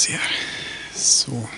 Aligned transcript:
se 0.00 0.12
här. 0.12 0.32
Så. 0.94 1.48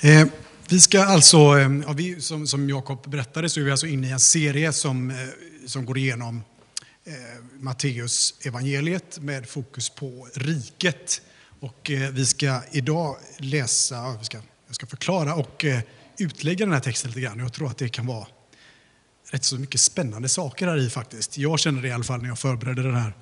Eh, 0.00 0.26
vi 0.68 0.80
ska 0.80 1.04
alltså, 1.04 1.36
eh, 1.36 1.70
ja, 1.86 1.92
vi, 1.92 2.20
som, 2.20 2.46
som 2.46 2.68
Jakob 2.68 3.10
berättade 3.10 3.48
så 3.48 3.60
är 3.60 3.64
vi 3.64 3.70
alltså 3.70 3.86
inne 3.86 4.08
i 4.08 4.10
en 4.10 4.20
serie 4.20 4.72
som, 4.72 5.10
eh, 5.10 5.16
som 5.66 5.86
går 5.86 5.98
igenom 5.98 6.42
eh, 7.04 7.12
Matteus 7.58 8.34
evangeliet 8.42 9.18
med 9.18 9.48
fokus 9.48 9.90
på 9.90 10.28
riket. 10.34 11.22
Och 11.60 11.90
eh, 11.90 12.10
vi 12.10 12.26
ska 12.26 12.60
idag 12.70 13.16
läsa, 13.38 14.16
vi 14.18 14.24
ska, 14.24 14.38
jag 14.66 14.74
ska 14.74 14.86
förklara 14.86 15.34
och 15.34 15.64
eh, 15.64 15.80
utlägga 16.18 16.64
den 16.64 16.74
här 16.74 16.80
texten 16.80 17.10
lite 17.10 17.20
grann. 17.20 17.38
Jag 17.38 17.52
tror 17.52 17.68
att 17.68 17.78
det 17.78 17.88
kan 17.88 18.06
vara 18.06 18.26
rätt 19.30 19.44
så 19.44 19.56
mycket 19.58 19.80
spännande 19.80 20.28
saker 20.28 20.66
här 20.66 20.78
i 20.78 20.90
faktiskt. 20.90 21.38
Jag 21.38 21.60
känner 21.60 21.82
det 21.82 21.88
i 21.88 21.92
alla 21.92 22.04
fall 22.04 22.20
när 22.20 22.28
jag 22.28 22.38
förberedde 22.38 22.82
den 22.82 22.94
här 22.94 23.08
eh, 23.08 23.12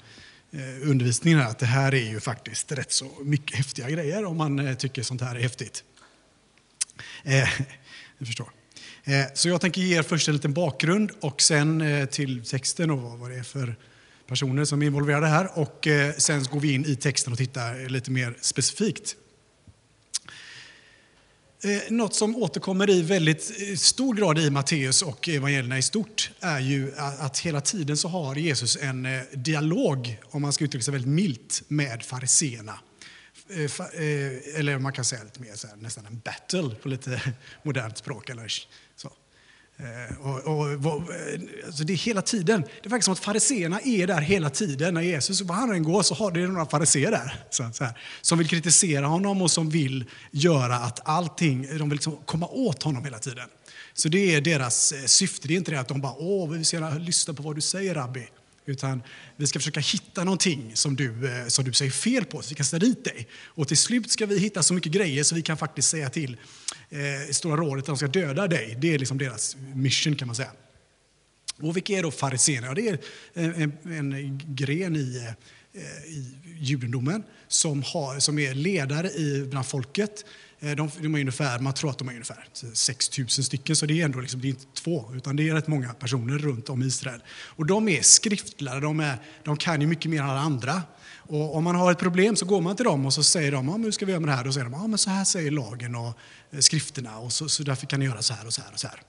Eh, 0.54 0.90
undervisningen 0.90 1.38
här, 1.38 1.50
att 1.50 1.58
det 1.58 1.66
här 1.66 1.94
är 1.94 2.10
ju 2.10 2.20
faktiskt 2.20 2.72
rätt 2.72 2.92
så 2.92 3.10
mycket 3.22 3.56
häftiga 3.56 3.90
grejer 3.90 4.24
om 4.24 4.36
man 4.36 4.58
eh, 4.58 4.74
tycker 4.74 5.02
sånt 5.02 5.20
här 5.20 5.36
är 5.36 5.40
häftigt. 5.40 5.84
Eh, 7.24 7.34
jag 8.18 8.26
förstår. 8.26 8.50
Eh, 9.04 9.24
så 9.34 9.48
jag 9.48 9.60
tänker 9.60 9.80
ge 9.80 9.98
er 9.98 10.02
först 10.02 10.28
en 10.28 10.34
liten 10.34 10.52
bakgrund 10.52 11.10
och 11.20 11.42
sen 11.42 11.80
eh, 11.80 12.06
till 12.06 12.44
texten 12.44 12.90
och 12.90 13.18
vad 13.18 13.30
det 13.30 13.36
är 13.36 13.42
för 13.42 13.76
personer 14.26 14.64
som 14.64 14.82
är 14.82 14.86
involverade 14.86 15.26
här. 15.26 15.58
Och 15.58 15.86
eh, 15.86 16.14
sen 16.18 16.44
går 16.44 16.60
vi 16.60 16.72
in 16.72 16.84
i 16.84 16.96
texten 16.96 17.32
och 17.32 17.38
tittar 17.38 17.88
lite 17.88 18.10
mer 18.10 18.36
specifikt. 18.40 19.16
Eh, 21.64 21.80
något 21.88 22.14
som 22.14 22.36
återkommer 22.36 22.90
i 22.90 23.02
väldigt 23.02 23.52
eh, 23.60 23.76
stor 23.76 24.14
grad 24.14 24.38
i 24.38 24.50
Matteus 24.50 25.02
och 25.02 25.28
evangelierna 25.28 25.78
i 25.78 25.82
stort 25.82 26.30
är 26.40 26.60
ju 26.60 26.92
att 26.96 27.38
hela 27.38 27.60
tiden 27.60 27.96
så 27.96 28.08
har 28.08 28.34
Jesus 28.34 28.76
en 28.76 29.06
eh, 29.06 29.22
dialog, 29.32 30.20
om 30.24 30.42
man 30.42 30.52
ska 30.52 30.64
uttrycka 30.64 30.84
sig 30.84 30.92
väldigt 30.92 31.10
milt, 31.10 31.62
med 31.68 32.02
fariseerna. 32.02 32.78
Eller 34.56 34.78
man 34.78 34.92
kan 34.92 35.04
säga 35.04 35.24
lite 35.24 35.40
mer 35.40 35.54
så 35.54 35.66
här, 35.66 35.76
nästan 35.76 36.06
en 36.06 36.18
battle 36.18 36.74
på 36.82 36.88
lite 36.88 37.20
modernt 37.62 37.98
språk. 37.98 38.30
Eller 38.30 38.52
så. 38.96 39.12
Eh, 39.76 40.26
och, 40.26 40.56
och, 40.56 40.90
eh, 41.14 41.40
alltså 41.66 41.84
det 41.84 41.92
är 41.92 41.96
hela 41.96 42.22
tiden. 42.22 42.64
Det 42.82 42.88
verkar 42.88 43.02
som 43.02 43.12
att 43.12 43.18
fariseerna 43.18 43.80
är 43.80 44.06
där 44.06 44.20
hela 44.20 44.50
tiden. 44.50 44.94
När 44.94 45.00
Jesus, 45.00 45.40
var 45.40 45.54
han 45.54 45.72
än 45.72 45.82
går 45.82 46.02
så 46.02 46.14
har 46.14 46.30
det 46.30 46.46
några 46.46 46.66
fariseer 46.66 47.10
där. 47.10 47.44
Så, 47.50 47.70
så 47.72 47.84
här, 47.84 47.98
som 48.20 48.38
vill 48.38 48.48
kritisera 48.48 49.06
honom 49.06 49.42
och 49.42 49.50
som 49.50 49.70
vill 49.70 50.04
göra 50.30 50.76
att 50.76 51.08
allting, 51.08 51.78
de 51.78 51.88
vill 51.88 51.96
liksom 51.96 52.16
komma 52.24 52.46
åt 52.46 52.82
honom 52.82 53.04
hela 53.04 53.18
tiden. 53.18 53.48
Så 53.94 54.08
det 54.08 54.34
är 54.34 54.40
deras 54.40 54.92
eh, 54.92 55.04
syfte. 55.04 55.48
Det 55.48 55.54
är 55.54 55.58
inte 55.58 55.70
det 55.70 55.80
att 55.80 55.88
de 55.88 56.00
bara, 56.00 56.14
åh, 56.16 56.50
vi 56.50 56.58
vill 56.58 56.98
lyssna 56.98 57.34
på 57.34 57.42
vad 57.42 57.54
du 57.54 57.60
säger 57.60 57.94
rabbi. 57.94 58.26
Utan 58.66 59.02
vi 59.36 59.46
ska 59.46 59.58
försöka 59.58 59.80
hitta 59.80 60.24
någonting 60.24 60.72
som 60.74 60.96
du, 60.96 61.28
eh, 61.28 61.46
som 61.46 61.64
du 61.64 61.72
säger 61.72 61.90
fel 61.90 62.24
på, 62.24 62.42
så 62.42 62.48
vi 62.48 62.54
kan 62.54 62.66
ställa 62.66 62.86
dit 62.86 63.04
dig. 63.04 63.28
Och 63.44 63.68
till 63.68 63.76
slut 63.76 64.10
ska 64.10 64.26
vi 64.26 64.38
hitta 64.38 64.62
så 64.62 64.74
mycket 64.74 64.92
grejer 64.92 65.22
så 65.22 65.34
vi 65.34 65.42
kan 65.42 65.56
faktiskt 65.56 65.88
säga 65.88 66.10
till 66.10 66.36
eh, 66.90 67.32
Stora 67.32 67.56
rådet 67.56 67.82
att 67.82 67.86
de 67.86 67.96
ska 67.96 68.06
döda 68.06 68.46
dig. 68.46 68.76
Det 68.80 68.94
är 68.94 68.98
liksom 68.98 69.18
deras 69.18 69.56
mission 69.74 70.16
kan 70.16 70.28
man 70.28 70.36
säga. 70.36 70.50
Och 71.60 71.76
vilka 71.76 71.92
är 71.92 72.02
då 72.02 72.10
fariséerna? 72.10 72.66
Ja, 72.66 72.74
det 72.74 72.88
är 72.88 72.98
eh, 73.34 73.62
en, 73.62 73.72
en, 73.84 74.40
gren 74.46 74.96
i, 74.96 75.28
eh, 75.72 75.82
i 76.06 76.34
judendomen 76.58 77.22
som, 77.48 77.82
har, 77.82 78.18
som 78.18 78.38
är 78.38 78.54
ledare 78.54 79.10
i, 79.10 79.46
bland 79.50 79.66
folket. 79.66 80.24
Eh, 80.60 80.76
de, 80.76 80.90
de 81.00 81.14
är 81.14 81.20
ungefär, 81.20 81.58
man 81.58 81.74
tror 81.74 81.90
att 81.90 81.98
de 81.98 82.08
är 82.08 82.12
ungefär 82.12 82.48
6 82.72 83.18
000 83.18 83.28
stycken, 83.28 83.76
så 83.76 83.86
det 83.86 84.00
är 84.00 84.04
ändå 84.04 84.20
liksom, 84.20 84.40
det 84.40 84.46
är 84.46 84.50
inte 84.50 84.66
två, 84.74 85.10
utan 85.14 85.36
det 85.36 85.48
är 85.48 85.54
rätt 85.54 85.66
många 85.66 85.94
personer 85.94 86.38
runt 86.38 86.68
om 86.68 86.82
i 86.82 86.86
Israel. 86.86 87.22
Och 87.28 87.66
de 87.66 87.88
är 87.88 88.02
skriftlärare, 88.02 88.80
de, 88.80 89.00
är, 89.00 89.16
de 89.44 89.56
kan 89.56 89.80
ju 89.80 89.86
mycket 89.86 90.10
mer 90.10 90.20
än 90.20 90.28
alla 90.28 90.40
andra. 90.40 90.82
Och 91.26 91.56
om 91.56 91.64
man 91.64 91.74
har 91.74 91.92
ett 91.92 91.98
problem 91.98 92.36
så 92.36 92.46
går 92.46 92.60
man 92.60 92.76
till 92.76 92.84
dem 92.84 93.06
och 93.06 93.14
så 93.14 93.22
säger 93.22 93.52
de, 93.52 93.68
ja, 93.68 93.72
men 93.72 93.84
hur 93.84 93.90
ska 93.90 94.06
vi 94.06 94.12
göra 94.12 94.20
med 94.20 94.28
det 94.28 94.34
här? 94.34 94.44
Då 94.44 94.52
säger 94.52 94.64
de, 94.64 94.72
ja, 94.72 94.86
men 94.86 94.98
så 94.98 95.10
här 95.10 95.24
säger 95.24 95.50
lagen 95.50 95.94
och 95.94 96.18
eh, 96.50 96.58
skrifterna 96.58 97.18
och 97.18 97.32
så, 97.32 97.48
så 97.48 97.62
därför 97.62 97.86
kan 97.86 98.00
ni 98.00 98.06
göra 98.06 98.22
så 98.22 98.34
här 98.34 98.46
och 98.46 98.52
så 98.52 98.62
här 98.62 98.72
och 98.72 98.80
så 98.80 98.88
här. 98.88 99.00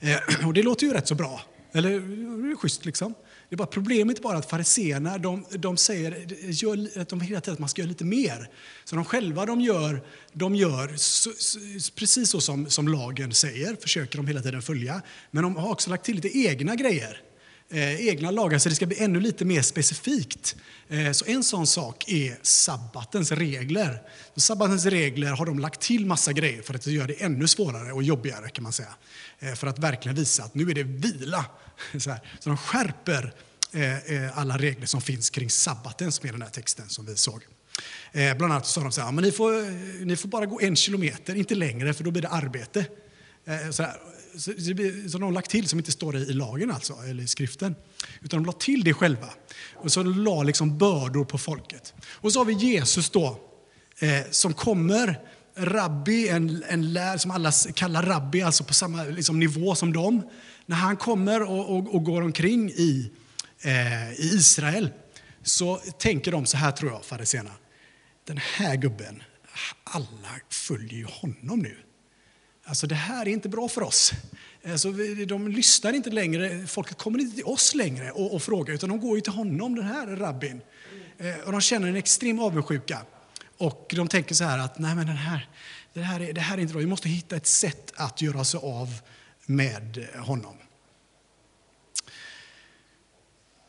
Eh, 0.00 0.46
och 0.46 0.54
det 0.54 0.62
låter 0.62 0.86
ju 0.86 0.92
rätt 0.92 1.08
så 1.08 1.14
bra, 1.14 1.40
eller 1.72 1.90
det 1.90 2.52
är 2.52 2.56
schysst 2.56 2.84
liksom. 2.84 3.14
Det 3.50 3.54
är 3.54 3.56
bara 3.56 3.66
problemet 3.66 4.18
är 4.18 4.22
bara 4.22 4.38
att 4.38 4.50
fariseerna, 4.50 5.18
de, 5.18 5.44
de 5.50 5.76
säger 5.76 6.26
gör, 6.50 7.00
att 7.00 7.08
de 7.08 7.20
hela 7.20 7.40
tiden 7.40 7.52
att 7.52 7.58
man 7.58 7.68
ska 7.68 7.82
göra 7.82 7.88
lite 7.88 8.04
mer. 8.04 8.50
Så 8.84 8.96
de 8.96 9.04
själva 9.04 9.46
de 9.46 9.60
gör, 9.60 10.02
de 10.32 10.54
gör 10.54 10.96
så, 10.96 11.30
så, 11.38 11.58
precis 11.94 12.30
så 12.30 12.40
som, 12.40 12.70
som 12.70 12.88
lagen 12.88 13.32
säger, 13.32 13.76
försöker 13.80 14.16
de 14.16 14.26
hela 14.26 14.42
tiden 14.42 14.62
följa. 14.62 15.02
Men 15.30 15.42
de 15.42 15.56
har 15.56 15.70
också 15.70 15.90
lagt 15.90 16.04
till 16.04 16.14
lite 16.14 16.38
egna 16.38 16.76
grejer 16.76 17.22
eh, 17.70 18.06
egna 18.08 18.30
lagar 18.30 18.58
så 18.58 18.68
det 18.68 18.74
ska 18.74 18.86
bli 18.86 19.02
ännu 19.02 19.20
lite 19.20 19.44
mer 19.44 19.62
specifikt. 19.62 20.56
Eh, 20.88 21.12
så 21.12 21.24
en 21.24 21.44
sån 21.44 21.66
sak 21.66 22.04
är 22.08 22.38
sabbatens 22.42 23.32
regler. 23.32 24.02
Så 24.34 24.40
sabbatens 24.40 24.86
regler 24.86 25.30
har 25.30 25.46
de 25.46 25.58
lagt 25.58 25.80
till 25.80 26.06
massa 26.06 26.32
grejer 26.32 26.62
för 26.62 26.74
att 26.74 26.86
göra 26.86 27.06
det 27.06 27.22
ännu 27.22 27.48
svårare 27.48 27.92
och 27.92 28.02
jobbigare 28.02 28.48
kan 28.48 28.62
man 28.62 28.72
säga. 28.72 28.94
Eh, 29.38 29.54
för 29.54 29.66
att 29.66 29.78
verkligen 29.78 30.16
visa 30.16 30.42
att 30.42 30.54
nu 30.54 30.70
är 30.70 30.74
det 30.74 30.82
vila. 30.82 31.44
Så, 31.98 32.10
här. 32.10 32.20
så 32.40 32.48
de 32.48 32.56
skärper 32.56 33.34
eh, 33.72 33.96
eh, 33.96 34.38
alla 34.38 34.58
regler 34.58 34.86
som 34.86 35.00
finns 35.00 35.30
kring 35.30 35.50
sabbaten 35.50 36.12
som 36.12 36.28
är 36.28 36.32
den 36.32 36.42
här 36.42 36.50
texten 36.50 36.88
som 36.88 37.06
vi 37.06 37.16
såg. 37.16 37.46
Eh, 38.12 38.36
bland 38.36 38.52
annat 38.52 38.66
sa 38.66 38.80
de 38.80 38.92
så 38.92 39.00
här, 39.00 39.12
men 39.12 39.24
ni 39.24 39.32
får, 39.32 39.58
eh, 39.58 39.72
ni 40.00 40.16
får 40.16 40.28
bara 40.28 40.46
gå 40.46 40.60
en 40.60 40.76
kilometer, 40.76 41.34
inte 41.34 41.54
längre 41.54 41.94
för 41.94 42.04
då 42.04 42.10
blir 42.10 42.22
det 42.22 42.28
arbete. 42.28 42.84
Eh, 43.44 43.70
så 43.70 43.82
här, 43.82 43.96
som 45.10 45.20
de 45.20 45.22
har 45.22 45.32
lagt 45.32 45.50
till, 45.50 45.68
som 45.68 45.78
inte 45.78 45.92
står 45.92 46.16
i 46.16 46.32
lagen 46.32 46.70
alltså, 46.70 46.94
eller 47.08 47.22
i 47.22 47.26
skriften. 47.26 47.74
Utan 48.20 48.42
de 48.42 48.46
la 48.46 48.52
till 48.52 48.84
det 48.84 48.94
själva. 48.94 49.28
Och 49.74 49.92
så 49.92 50.02
la 50.02 50.42
liksom 50.42 50.78
bördor 50.78 51.24
på 51.24 51.38
folket. 51.38 51.94
Och 52.02 52.32
så 52.32 52.40
har 52.40 52.44
vi 52.44 52.52
Jesus 52.52 53.10
då, 53.10 53.38
eh, 53.98 54.30
som 54.30 54.54
kommer, 54.54 55.20
rabbi, 55.56 56.28
en, 56.28 56.64
en 56.68 56.92
lär 56.92 57.16
som 57.16 57.30
alla 57.30 57.52
kallar 57.74 58.02
rabbi, 58.02 58.42
alltså 58.42 58.64
på 58.64 58.74
samma 58.74 59.04
liksom, 59.04 59.38
nivå 59.38 59.74
som 59.74 59.92
dem. 59.92 60.22
När 60.66 60.76
han 60.76 60.96
kommer 60.96 61.42
och, 61.42 61.76
och, 61.76 61.94
och 61.94 62.04
går 62.04 62.22
omkring 62.22 62.70
i, 62.70 63.12
eh, 63.60 64.12
i 64.12 64.30
Israel 64.34 64.90
så 65.42 65.76
tänker 65.76 66.32
de 66.32 66.46
så 66.46 66.56
här, 66.56 66.72
tror 66.72 66.92
jag, 66.92 67.04
fariséerna. 67.04 67.50
Den 68.24 68.36
här 68.36 68.76
gubben, 68.76 69.22
alla 69.84 70.40
följer 70.50 70.98
ju 70.98 71.06
honom 71.06 71.58
nu. 71.58 71.76
Alltså 72.70 72.86
det 72.86 72.94
här 72.94 73.28
är 73.28 73.32
inte 73.32 73.48
bra 73.48 73.68
för 73.68 73.82
oss. 73.82 74.12
Alltså, 74.66 74.92
de 75.26 75.48
lyssnar 75.48 75.92
inte 75.92 76.10
längre, 76.10 76.66
folket 76.66 76.98
kommer 76.98 77.18
inte 77.18 77.36
till 77.36 77.44
oss 77.44 77.74
längre 77.74 78.10
och, 78.10 78.34
och 78.34 78.42
frågar, 78.42 78.74
utan 78.74 78.88
de 78.88 79.00
går 79.00 79.16
ju 79.16 79.20
till 79.20 79.32
honom, 79.32 79.74
den 79.74 79.84
här 79.84 80.06
rabbin. 80.06 80.60
Eh, 81.18 81.40
och 81.46 81.52
de 81.52 81.60
känner 81.60 81.88
en 81.88 81.96
extrem 81.96 82.40
avundsjuka. 82.40 82.98
Och 83.58 83.92
de 83.96 84.08
tänker 84.08 84.34
så 84.34 84.44
här 84.44 84.58
att, 84.58 84.78
nej 84.78 84.94
men 84.94 85.06
den 85.06 85.16
här, 85.16 85.48
det, 85.92 86.00
här 86.00 86.20
är, 86.20 86.32
det 86.32 86.40
här 86.40 86.58
är 86.58 86.62
inte 86.62 86.72
bra, 86.72 86.80
vi 86.80 86.86
måste 86.86 87.08
hitta 87.08 87.36
ett 87.36 87.46
sätt 87.46 87.92
att 87.96 88.22
göra 88.22 88.44
sig 88.44 88.60
av 88.62 89.00
med 89.46 90.08
honom. 90.16 90.54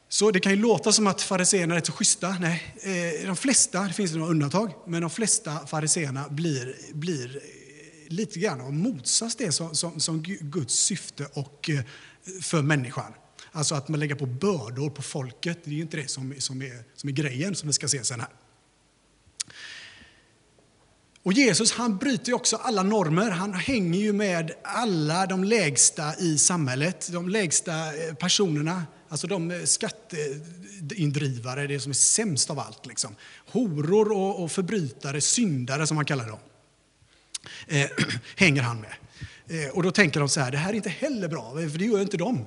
Så 0.09 0.31
det 0.31 0.39
kan 0.39 0.51
ju 0.51 0.57
låta 0.57 0.91
som 0.91 1.07
att 1.07 1.21
fariséerna 1.21 1.73
är 1.73 1.77
rätt 1.77 1.85
så 1.85 1.91
schyssta. 1.91 2.35
Nej, 2.39 2.75
eh, 2.81 3.27
de 3.27 3.35
flesta, 3.35 3.81
det 3.81 3.93
finns 3.93 4.13
några 4.13 4.31
undantag, 4.31 4.73
men 4.87 5.01
de 5.01 5.09
flesta 5.09 5.67
fariséerna 5.67 6.29
blir, 6.29 6.75
blir 6.93 7.41
lite 8.11 8.39
grann 8.39 8.61
av 8.61 8.73
motsats 8.73 9.35
det 9.35 9.51
som, 9.51 9.75
som, 9.75 9.99
som 9.99 10.23
Guds 10.23 10.73
syfte 10.73 11.27
och 11.33 11.69
eh, 11.69 11.81
för 12.41 12.61
människan. 12.61 13.13
Alltså 13.51 13.75
att 13.75 13.87
man 13.87 13.99
lägger 13.99 14.15
på 14.15 14.25
bördor 14.25 14.89
på 14.89 15.01
folket, 15.01 15.59
det 15.63 15.71
är 15.71 15.81
inte 15.81 15.97
det 15.97 16.07
som, 16.07 16.33
som, 16.37 16.61
är, 16.61 16.83
som 16.95 17.09
är 17.09 17.13
grejen 17.13 17.55
som 17.55 17.67
vi 17.67 17.73
ska 17.73 17.87
se 17.87 18.03
sen 18.03 18.19
här. 18.19 18.29
Och 21.23 21.33
Jesus 21.33 21.71
han 21.71 21.97
bryter 21.97 22.27
ju 22.27 22.33
också 22.33 22.55
alla 22.55 22.83
normer. 22.83 23.29
Han 23.29 23.53
hänger 23.53 23.99
ju 23.99 24.13
med 24.13 24.51
alla 24.63 25.25
de 25.25 25.43
lägsta 25.43 26.19
i 26.19 26.37
samhället, 26.37 27.09
de 27.11 27.29
lägsta 27.29 27.71
eh, 27.71 28.13
personerna. 28.13 28.83
Alltså 29.09 29.27
de 29.27 29.51
eh, 29.51 29.63
skatteindrivare, 29.63 31.67
det 31.67 31.79
som 31.79 31.89
är 31.89 31.93
sämst 31.93 32.49
av 32.49 32.59
allt. 32.59 32.85
Liksom. 32.85 33.15
Horor 33.51 34.11
och, 34.11 34.43
och 34.43 34.51
förbrytare, 34.51 35.21
syndare 35.21 35.87
som 35.87 35.95
man 35.95 36.05
kallar 36.05 36.27
dem 36.27 36.39
eh, 37.67 37.89
hänger 38.35 38.61
han 38.61 38.81
med. 38.81 38.93
Eh, 39.47 39.69
och 39.69 39.83
då 39.83 39.91
tänker 39.91 40.19
de 40.19 40.29
så 40.29 40.39
här, 40.39 40.51
det 40.51 40.57
här 40.57 40.69
är 40.69 40.73
inte 40.73 40.89
heller 40.89 41.27
bra, 41.27 41.61
eh, 41.61 41.69
för 41.69 41.79
det 41.79 41.85
gör 41.85 42.01
inte 42.01 42.17
de. 42.17 42.45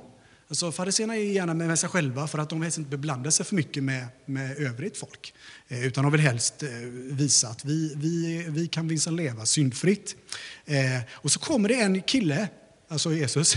Alltså, 0.49 0.73
Fariséerna 0.73 1.17
är 1.17 1.21
gärna 1.21 1.55
med 1.55 1.79
sig 1.79 1.89
själva 1.89 2.29
för 2.29 2.39
att 2.39 2.51
de 2.51 2.63
helst 2.63 2.79
inte 2.79 2.91
beblanda 2.91 3.31
sig 3.31 3.47
för 3.47 3.55
mycket 3.55 3.83
med, 3.83 4.07
med 4.27 4.59
övrigt 4.59 4.97
folk. 4.97 5.35
Eh, 5.69 5.87
utan 5.87 6.05
de 6.05 6.13
vill 6.13 6.21
helst 6.21 6.63
eh, 6.63 6.69
visa 6.93 7.49
att 7.49 7.65
vi, 7.65 7.95
vi, 7.97 8.45
vi 8.49 8.69
kan 8.69 8.87
minsann 8.87 9.17
leva 9.17 9.47
syndfritt. 9.47 10.17
Eh, 10.65 11.01
och 11.11 11.31
så 11.31 11.41
kommer 11.41 11.69
det 11.69 11.81
en 11.81 12.03
kille, 12.03 12.49
alltså 12.89 13.13
Jesus, 13.13 13.57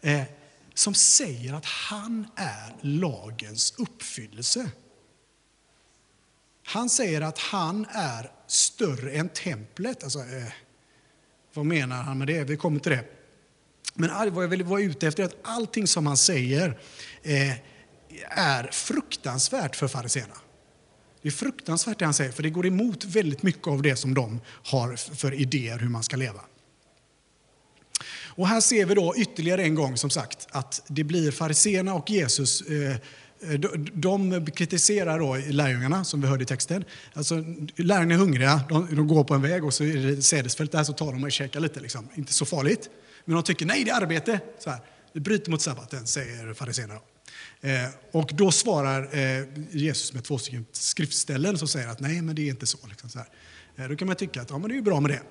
eh, 0.00 0.22
som 0.74 0.94
säger 0.94 1.54
att 1.54 1.64
han 1.64 2.26
är 2.36 2.74
lagens 2.80 3.74
uppfyllelse. 3.78 4.70
Han 6.64 6.88
säger 6.88 7.20
att 7.20 7.38
han 7.38 7.86
är 7.90 8.30
större 8.46 9.12
än 9.12 9.28
templet. 9.28 10.04
Alltså, 10.04 10.18
eh, 10.18 10.52
vad 11.54 11.66
menar 11.66 12.02
han 12.02 12.18
med 12.18 12.26
det? 12.26 12.44
Vi 12.44 12.56
kommer 12.56 12.80
till 12.80 12.92
det. 12.92 13.04
Men 13.94 14.34
vad 14.34 14.44
jag 14.44 14.48
vill 14.48 14.62
vara 14.62 14.80
ute 14.80 15.08
efter 15.08 15.22
är 15.22 15.26
att 15.26 15.38
allting 15.42 15.86
som 15.86 16.06
han 16.06 16.16
säger 16.16 16.78
eh, 17.22 17.52
är 18.30 18.70
fruktansvärt 18.72 19.76
för 19.76 19.88
fariséerna. 19.88 20.34
Det 21.22 21.28
är 21.28 21.32
fruktansvärt 21.32 21.98
det 21.98 22.04
han 22.04 22.14
säger, 22.14 22.32
för 22.32 22.42
det 22.42 22.50
går 22.50 22.66
emot 22.66 23.04
väldigt 23.04 23.42
mycket 23.42 23.66
av 23.66 23.82
det 23.82 23.96
som 23.96 24.14
de 24.14 24.40
har 24.46 24.96
för 24.96 25.34
idéer 25.34 25.78
hur 25.78 25.88
man 25.88 26.02
ska 26.02 26.16
leva. 26.16 26.40
Och 28.34 28.48
här 28.48 28.60
ser 28.60 28.86
vi 28.86 28.94
då 28.94 29.14
ytterligare 29.16 29.62
en 29.62 29.74
gång 29.74 29.96
som 29.96 30.10
sagt 30.10 30.48
att 30.50 30.82
det 30.86 31.04
blir 31.04 31.30
fariséerna 31.30 31.94
och 31.94 32.10
Jesus 32.10 32.60
eh, 32.62 32.96
Eh, 33.50 33.60
de 33.92 34.46
kritiserar 34.46 35.18
då 35.18 35.36
lärjungarna, 35.36 36.04
som 36.04 36.20
vi 36.20 36.26
hörde 36.26 36.42
i 36.42 36.46
texten. 36.46 36.84
Alltså, 37.12 37.44
lärjungarna 37.76 38.14
är 38.14 38.18
hungriga, 38.18 38.60
de, 38.68 38.96
de, 38.96 39.08
går 39.08 39.24
på 39.24 39.34
en 39.34 39.42
väg 39.42 39.64
och 39.64 39.74
så 39.74 39.84
är 39.84 39.96
det 39.96 40.22
sädesfält 40.22 40.72
där, 40.72 40.84
så 40.84 40.92
tar 40.92 41.12
de 41.12 41.24
och 41.24 41.32
käkar 41.32 41.60
lite. 41.60 41.80
Liksom. 41.80 42.08
Inte 42.14 42.32
så 42.32 42.44
farligt. 42.44 42.90
Men 43.24 43.34
de 43.34 43.42
tycker, 43.42 43.66
nej 43.66 43.84
det 43.84 43.90
är 43.90 44.02
arbete. 44.02 44.40
Så 44.58 44.70
här, 44.70 44.80
det 45.12 45.20
bryter 45.20 45.50
mot 45.50 45.62
sabbaten, 45.62 46.06
säger 46.06 46.54
fariséerna. 46.54 46.94
Eh, 47.60 47.70
och 48.12 48.30
då 48.34 48.50
svarar 48.50 49.18
eh, 49.18 49.44
Jesus 49.70 50.12
med 50.12 50.24
två 50.24 50.38
stycken 50.38 50.66
skriftställen 50.72 51.58
som 51.58 51.68
säger 51.68 51.88
att 51.88 52.00
nej, 52.00 52.22
men 52.22 52.34
det 52.34 52.42
är 52.42 52.50
inte 52.50 52.66
så. 52.66 52.78
Liksom, 52.88 53.10
så 53.10 53.18
eh, 53.76 53.88
då 53.88 53.96
kan 53.96 54.06
man 54.06 54.16
tycka 54.16 54.42
att 54.42 54.50
ja, 54.50 54.58
men 54.58 54.70
det 54.70 54.76
är 54.76 54.82
bra 54.82 55.00
med 55.00 55.10
det. 55.10 55.22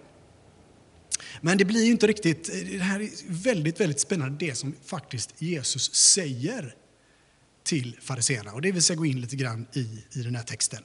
Men 1.41 1.57
det 1.57 1.65
blir 1.65 1.85
ju 1.85 1.91
inte 1.91 2.07
riktigt, 2.07 2.49
eh, 2.49 2.55
det 2.55 2.83
här 2.83 2.99
är 2.99 3.09
väldigt, 3.27 3.79
väldigt 3.79 3.99
spännande, 3.99 4.45
det 4.45 4.55
som 4.55 4.75
faktiskt 4.85 5.41
Jesus 5.41 5.93
säger 5.93 6.75
till 7.63 7.97
fariséerna. 8.01 8.53
Och 8.53 8.61
det 8.61 8.71
vill 8.71 8.83
säga 8.83 8.97
gå 8.97 9.05
in 9.05 9.21
lite 9.21 9.35
grann 9.35 9.67
i, 9.73 10.05
i 10.11 10.21
den 10.21 10.35
här 10.35 10.43
texten. 10.43 10.83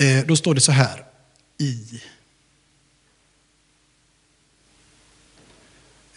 Eh, 0.00 0.26
då 0.26 0.36
står 0.36 0.54
det 0.54 0.60
så 0.60 0.72
här 0.72 1.06
i 1.58 2.02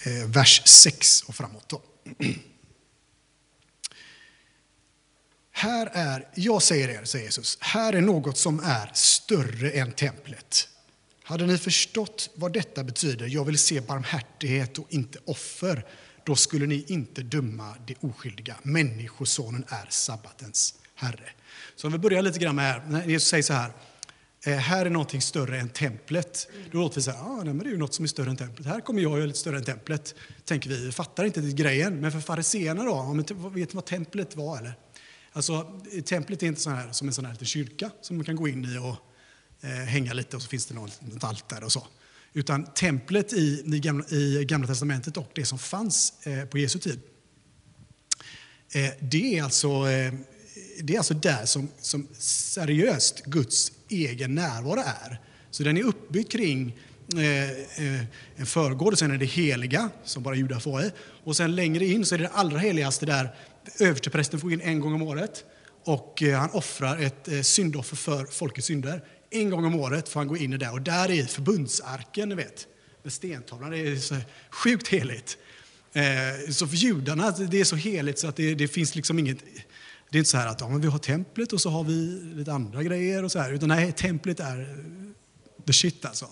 eh, 0.04 0.28
vers 0.28 0.62
6 0.66 1.22
och 1.22 1.36
framåt. 1.36 1.70
Då. 1.70 1.82
Här 5.52 5.90
är, 5.94 6.28
jag 6.36 6.64
säger 6.64 6.90
er, 6.90 7.06
säger 7.06 7.26
Jesus, 7.26 7.58
här 7.62 7.94
är 7.94 8.02
något 8.02 8.38
som 8.38 8.60
är 8.60 8.92
större 8.94 9.72
än 9.72 9.92
templet. 9.92 10.70
Hade 11.30 11.46
ni 11.46 11.58
förstått 11.58 12.30
vad 12.36 12.54
detta 12.54 12.84
betyder, 12.84 13.28
jag 13.28 13.46
vill 13.46 13.58
se 13.58 13.82
barmhärtighet 13.82 14.78
och 14.78 14.88
inte 14.90 15.20
offer, 15.26 15.86
då 16.26 16.36
skulle 16.36 16.66
ni 16.66 16.86
inte 16.88 17.22
döma 17.22 17.76
det 17.88 17.96
oskyldiga. 18.00 18.56
Människosonen 18.64 19.64
är 19.68 19.86
sabbatens 19.90 20.74
herre. 20.96 21.30
Så 21.76 21.88
om 21.88 21.94
vi 21.94 22.00
börjar 22.00 22.22
lite 22.22 22.40
grann 22.40 22.56
med 22.56 22.82
här, 22.82 23.06
Jesus 23.06 23.30
säger 23.30 23.44
så 23.44 23.54
här, 23.54 23.72
eh, 24.46 24.54
här 24.54 24.86
är 24.86 24.90
någonting 24.90 25.22
större 25.22 25.60
än 25.60 25.70
templet. 25.70 26.48
Då 26.72 26.78
låter 26.78 26.96
vi 26.96 27.02
så 27.02 27.12
här, 27.12 27.20
ah, 27.20 27.36
nej, 27.44 27.54
men 27.54 27.58
det 27.58 27.66
är 27.66 27.72
ju 27.72 27.78
något 27.78 27.94
som 27.94 28.06
är 28.06 28.10
större 28.10 28.30
än 28.30 28.38
templet. 28.38 28.68
Här 28.68 28.82
kommer 28.82 29.02
jag 29.02 29.12
och 29.12 29.20
är 29.20 29.28
lite 29.28 29.40
större 29.40 29.58
än 29.58 29.64
templet. 29.64 30.16
Tänker 30.46 30.70
vi, 30.70 30.86
vi 30.86 30.92
fattar 30.92 31.26
inte 31.26 31.42
det 31.42 31.52
grejen. 31.52 32.00
Men 32.00 32.12
för 32.12 32.20
fariséerna 32.20 32.84
då, 32.84 33.24
vet 33.50 33.74
ni 33.74 33.76
vad 33.76 33.86
templet 33.86 34.36
var 34.36 34.58
eller? 34.58 34.74
Alltså, 35.32 35.82
templet 36.06 36.44
är 36.44 36.48
inte 36.48 36.62
så 36.62 36.70
här, 36.70 36.92
som 36.92 37.08
en 37.08 37.14
sån 37.14 37.26
här 37.26 37.32
liten 37.32 37.48
kyrka 37.48 37.92
som 38.02 38.16
man 38.16 38.26
kan 38.26 38.36
gå 38.36 38.48
in 38.48 38.66
i 38.66 38.78
och 38.78 38.96
Eh, 39.62 39.70
hänga 39.70 40.14
lite 40.14 40.36
och 40.36 40.42
så 40.42 40.50
finns 40.50 40.66
det 40.66 40.74
något, 40.74 41.02
något 41.02 41.24
altare 41.24 41.66
och 41.66 41.72
så. 41.72 41.88
Utan 42.34 42.66
templet 42.66 43.34
i, 43.34 43.64
i, 43.74 43.80
gamla, 43.80 44.06
i 44.10 44.46
Gamla 44.46 44.68
Testamentet 44.68 45.18
och 45.18 45.32
det 45.36 45.46
som 45.46 45.60
fanns 45.60 46.14
eh, 46.28 46.46
på 46.46 46.58
Jesu 46.58 46.80
tid, 46.80 47.00
eh, 48.74 48.92
det, 49.00 49.38
är 49.38 49.44
alltså, 49.44 49.68
eh, 49.68 50.14
det 50.82 50.94
är 50.94 50.98
alltså 50.98 51.14
där 51.14 51.46
som, 51.46 51.70
som 51.80 52.08
seriöst 52.18 53.26
Guds 53.26 53.72
egen 53.90 54.36
närvaro 54.36 54.80
är. 54.80 55.22
Så 55.52 55.64
den 55.64 55.78
är 55.78 55.84
uppbyggd 55.84 56.32
kring 56.32 56.80
eh, 57.16 57.50
eh, 57.86 58.04
en 58.36 58.46
förgård 58.46 58.94
och 58.94 59.00
sen 59.00 59.12
är 59.12 59.18
det 59.18 59.26
heliga, 59.26 59.90
som 60.04 60.24
bara 60.24 60.36
judar 60.36 60.60
får 60.60 60.82
i. 60.82 60.92
Och 61.24 61.38
sen 61.38 61.56
längre 61.56 61.86
in 61.86 62.06
så 62.06 62.16
är 62.16 62.20
det 62.20 62.26
det 62.26 62.32
allra 62.34 62.60
heligaste 62.60 63.06
där 63.06 63.36
översteprästen 63.80 64.40
får 64.40 64.54
in 64.54 64.62
en 64.62 64.80
gång 64.80 64.94
om 64.94 65.02
året. 65.02 65.46
Och 65.84 66.24
eh, 66.24 66.40
han 66.40 66.50
offrar 66.50 66.98
ett 66.98 67.28
eh, 67.28 67.42
syndoffer 67.42 67.96
för 67.96 68.26
folkets 68.26 68.68
synder. 68.68 69.04
En 69.30 69.50
gång 69.50 69.66
om 69.66 69.76
året 69.76 70.10
får 70.10 70.20
han 70.20 70.28
gå 70.28 70.38
in 70.38 70.54
i 70.54 70.58
det. 70.58 70.70
Och 70.70 70.82
där 70.82 71.12
är 71.12 71.24
förbundsarken, 71.24 72.30
ni 72.30 72.36
vet, 72.36 72.68
med 73.04 73.14
stentavlan. 73.14 73.72
Det 73.72 73.78
är 73.78 73.96
så 73.96 74.16
sjukt 74.50 74.88
heligt. 74.88 75.38
Eh, 75.94 76.52
så 76.52 76.68
för 76.68 76.76
judarna 76.76 77.32
det 77.32 77.60
är 77.60 77.64
så 77.64 77.76
heligt 77.76 78.20
så 78.20 78.28
att 78.28 78.36
det, 78.36 78.56
det 78.56 78.68
finns 78.68 78.96
liksom 78.96 79.20
inget... 79.20 79.38
Det 80.10 80.18
är 80.18 80.20
inte 80.20 80.30
så 80.30 80.38
här 80.38 80.48
att 80.48 80.62
ja, 80.62 80.70
men 80.70 80.82
vi 80.82 80.88
har 80.88 81.00
templet 81.00 81.54
och 81.54 81.62
så 81.62 81.70
har 81.70 81.84
vi 81.84 82.22
lite 82.36 82.54
andra 82.54 82.84
grejer 82.84 83.24
och 83.24 83.32
så 83.32 83.40
här. 83.40 83.54
Utan 83.54 83.70
nej, 83.70 83.92
templet 83.92 84.40
är 84.40 84.86
the 85.68 85.74
shit 85.74 86.06
alltså. 86.06 86.28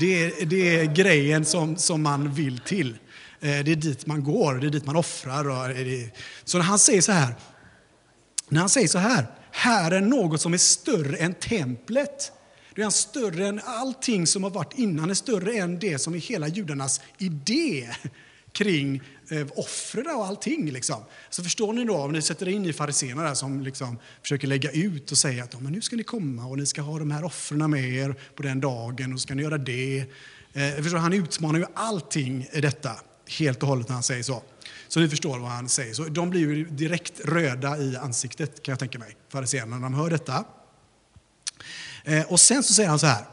Det 0.00 0.24
är, 0.24 0.46
det 0.46 0.80
är 0.80 0.84
grejen 0.84 1.44
som, 1.44 1.76
som 1.76 2.02
man 2.02 2.34
vill 2.34 2.58
till. 2.58 2.98
Eh, 3.40 3.64
det 3.64 3.72
är 3.72 3.76
dit 3.76 4.06
man 4.06 4.24
går, 4.24 4.54
det 4.54 4.66
är 4.66 4.70
dit 4.70 4.86
man 4.86 4.96
offrar. 4.96 5.44
Så 6.44 6.58
när 6.58 6.64
han 6.64 6.78
säger 6.78 7.00
så 7.00 7.12
här, 7.12 7.34
när 8.48 8.60
han 8.60 8.68
säger 8.68 8.88
så 8.88 8.98
här, 8.98 9.26
här 9.52 9.90
är 9.90 10.00
något 10.00 10.40
som 10.40 10.54
är 10.54 10.58
större 10.58 11.16
än 11.16 11.34
templet. 11.34 12.32
Det 12.74 12.82
är 12.82 12.90
större 12.90 13.46
än 13.46 13.60
allting 13.64 14.26
som 14.26 14.42
har 14.42 14.50
varit 14.50 14.78
innan, 14.78 15.10
är 15.10 15.14
större 15.14 15.52
än 15.52 15.78
det 15.78 15.98
som 15.98 16.14
är 16.14 16.18
hela 16.18 16.48
judarnas 16.48 17.00
idé 17.18 17.88
kring 18.52 19.02
eh, 19.30 19.46
offren 19.54 20.06
och 20.06 20.26
allting. 20.26 20.70
Liksom. 20.70 21.02
Så 21.30 21.42
förstår 21.42 21.72
ni 21.72 21.84
då, 21.84 21.96
om 21.96 22.12
ni 22.12 22.22
sätter 22.22 22.48
in 22.48 22.66
i 22.66 22.72
fariséerna 22.72 23.22
där 23.22 23.34
som 23.34 23.60
liksom 23.60 23.98
försöker 24.22 24.48
lägga 24.48 24.70
ut 24.70 25.10
och 25.10 25.18
säga 25.18 25.44
att 25.44 25.60
men 25.60 25.72
nu 25.72 25.80
ska 25.80 25.96
ni 25.96 26.02
komma 26.02 26.46
och 26.46 26.58
ni 26.58 26.66
ska 26.66 26.82
ha 26.82 26.98
de 26.98 27.10
här 27.10 27.24
offren 27.24 27.70
med 27.70 27.94
er 27.94 28.14
på 28.34 28.42
den 28.42 28.60
dagen 28.60 29.12
och 29.12 29.20
ska 29.20 29.34
ni 29.34 29.42
göra 29.42 29.58
det. 29.58 30.04
Eh, 30.52 30.82
förstår, 30.82 30.98
han 30.98 31.12
utmanar 31.12 31.58
ju 31.58 31.66
allting 31.74 32.46
i 32.52 32.60
detta 32.60 32.90
helt 33.38 33.62
och 33.62 33.68
hållet 33.68 33.88
när 33.88 33.94
han 33.94 34.02
säger 34.02 34.22
så. 34.22 34.42
Så 34.90 35.00
ni 35.00 35.08
förstår 35.08 35.38
vad 35.38 35.50
han 35.50 35.68
säger. 35.68 35.94
Så 35.94 36.04
de 36.04 36.30
blir 36.30 36.40
ju 36.40 36.64
direkt 36.64 37.20
röda 37.24 37.78
i 37.78 37.96
ansiktet 37.96 38.62
kan 38.62 38.72
jag 38.72 38.78
tänka 38.78 38.98
mig, 38.98 39.16
fariséerna, 39.28 39.76
när 39.76 39.82
de 39.82 39.94
hör 39.94 40.10
detta. 40.10 40.44
Eh, 42.04 42.32
och 42.32 42.40
sen 42.40 42.62
så 42.62 42.74
säger 42.74 42.88
han 42.88 42.98
så 42.98 43.06
här. 43.06 43.24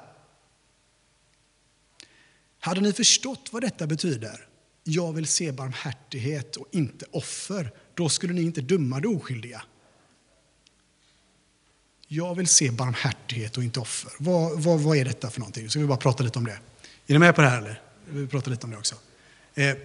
Hade 2.59 2.81
ni 2.81 2.93
förstått 2.93 3.49
vad 3.51 3.61
detta 3.61 3.87
betyder? 3.87 4.47
Jag 4.83 5.13
vill 5.13 5.27
se 5.27 5.51
barmhärtighet 5.51 6.55
och 6.55 6.67
inte 6.71 7.05
offer. 7.11 7.71
Då 7.93 8.09
skulle 8.09 8.33
ni 8.33 8.41
inte 8.41 8.61
döma 8.61 8.99
det 8.99 9.07
oskyldiga. 9.07 9.61
Jag 12.07 12.35
vill 12.35 12.47
se 12.47 12.71
barmhärtighet 12.71 13.57
och 13.57 13.63
inte 13.63 13.79
offer. 13.79 14.11
Vad, 14.19 14.61
vad, 14.61 14.79
vad 14.79 14.97
är 14.97 15.05
detta 15.05 15.29
för 15.29 15.39
någonting? 15.39 15.69
Ska 15.69 15.79
vi 15.79 15.85
bara 15.85 15.97
prata 15.97 16.23
lite 16.23 16.39
om 16.39 16.45
det? 16.45 16.59
Är 17.07 17.13
ni 17.13 17.19
med 17.19 17.35
på 17.35 17.41
det 17.41 17.47
här 17.47 17.57
eller? 17.57 17.81
Vi 18.09 18.27
pratar 18.27 18.51
lite 18.51 18.65
om 18.65 18.71
det 18.71 18.77
också. 18.77 18.95
Eh, 19.55 19.75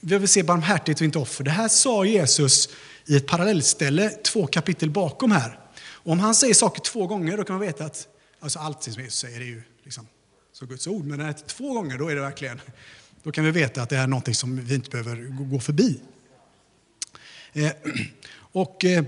vi 0.00 0.18
vill 0.18 0.28
se 0.28 0.42
barmhärtighet 0.42 1.00
och 1.00 1.04
inte 1.04 1.18
offer. 1.18 1.44
Det 1.44 1.50
här 1.50 1.68
sa 1.68 2.04
Jesus 2.04 2.68
i 3.06 3.16
ett 3.16 3.26
parallellställe 3.26 4.10
två 4.10 4.46
kapitel 4.46 4.90
bakom 4.90 5.32
här. 5.32 5.58
Och 5.78 6.12
om 6.12 6.20
han 6.20 6.34
säger 6.34 6.54
saker 6.54 6.80
två 6.80 7.06
gånger 7.06 7.36
då 7.36 7.44
kan 7.44 7.56
man 7.56 7.66
veta 7.66 7.84
att 7.84 8.08
alltså 8.40 8.58
allt 8.58 8.82
som 8.82 9.02
Jesus 9.02 9.18
säger 9.18 9.40
är 9.40 9.44
ju 9.44 9.62
liksom, 9.84 10.06
så 10.52 10.66
Guds 10.66 10.86
ord. 10.86 11.04
Men 11.04 11.18
när 11.18 11.24
det 11.24 11.30
är 11.30 11.46
två 11.46 11.72
gånger 11.72 11.98
då 11.98 12.08
är 12.08 12.14
det 12.14 12.20
verkligen, 12.20 12.60
då 13.22 13.32
kan 13.32 13.44
vi 13.44 13.50
veta 13.50 13.82
att 13.82 13.88
det 13.88 13.96
är 13.96 14.06
någonting 14.06 14.34
som 14.34 14.64
vi 14.64 14.74
inte 14.74 14.90
behöver 14.90 15.16
gå 15.50 15.60
förbi. 15.60 16.00
Eh, 17.52 17.72
och 18.38 18.84
eh, 18.84 19.04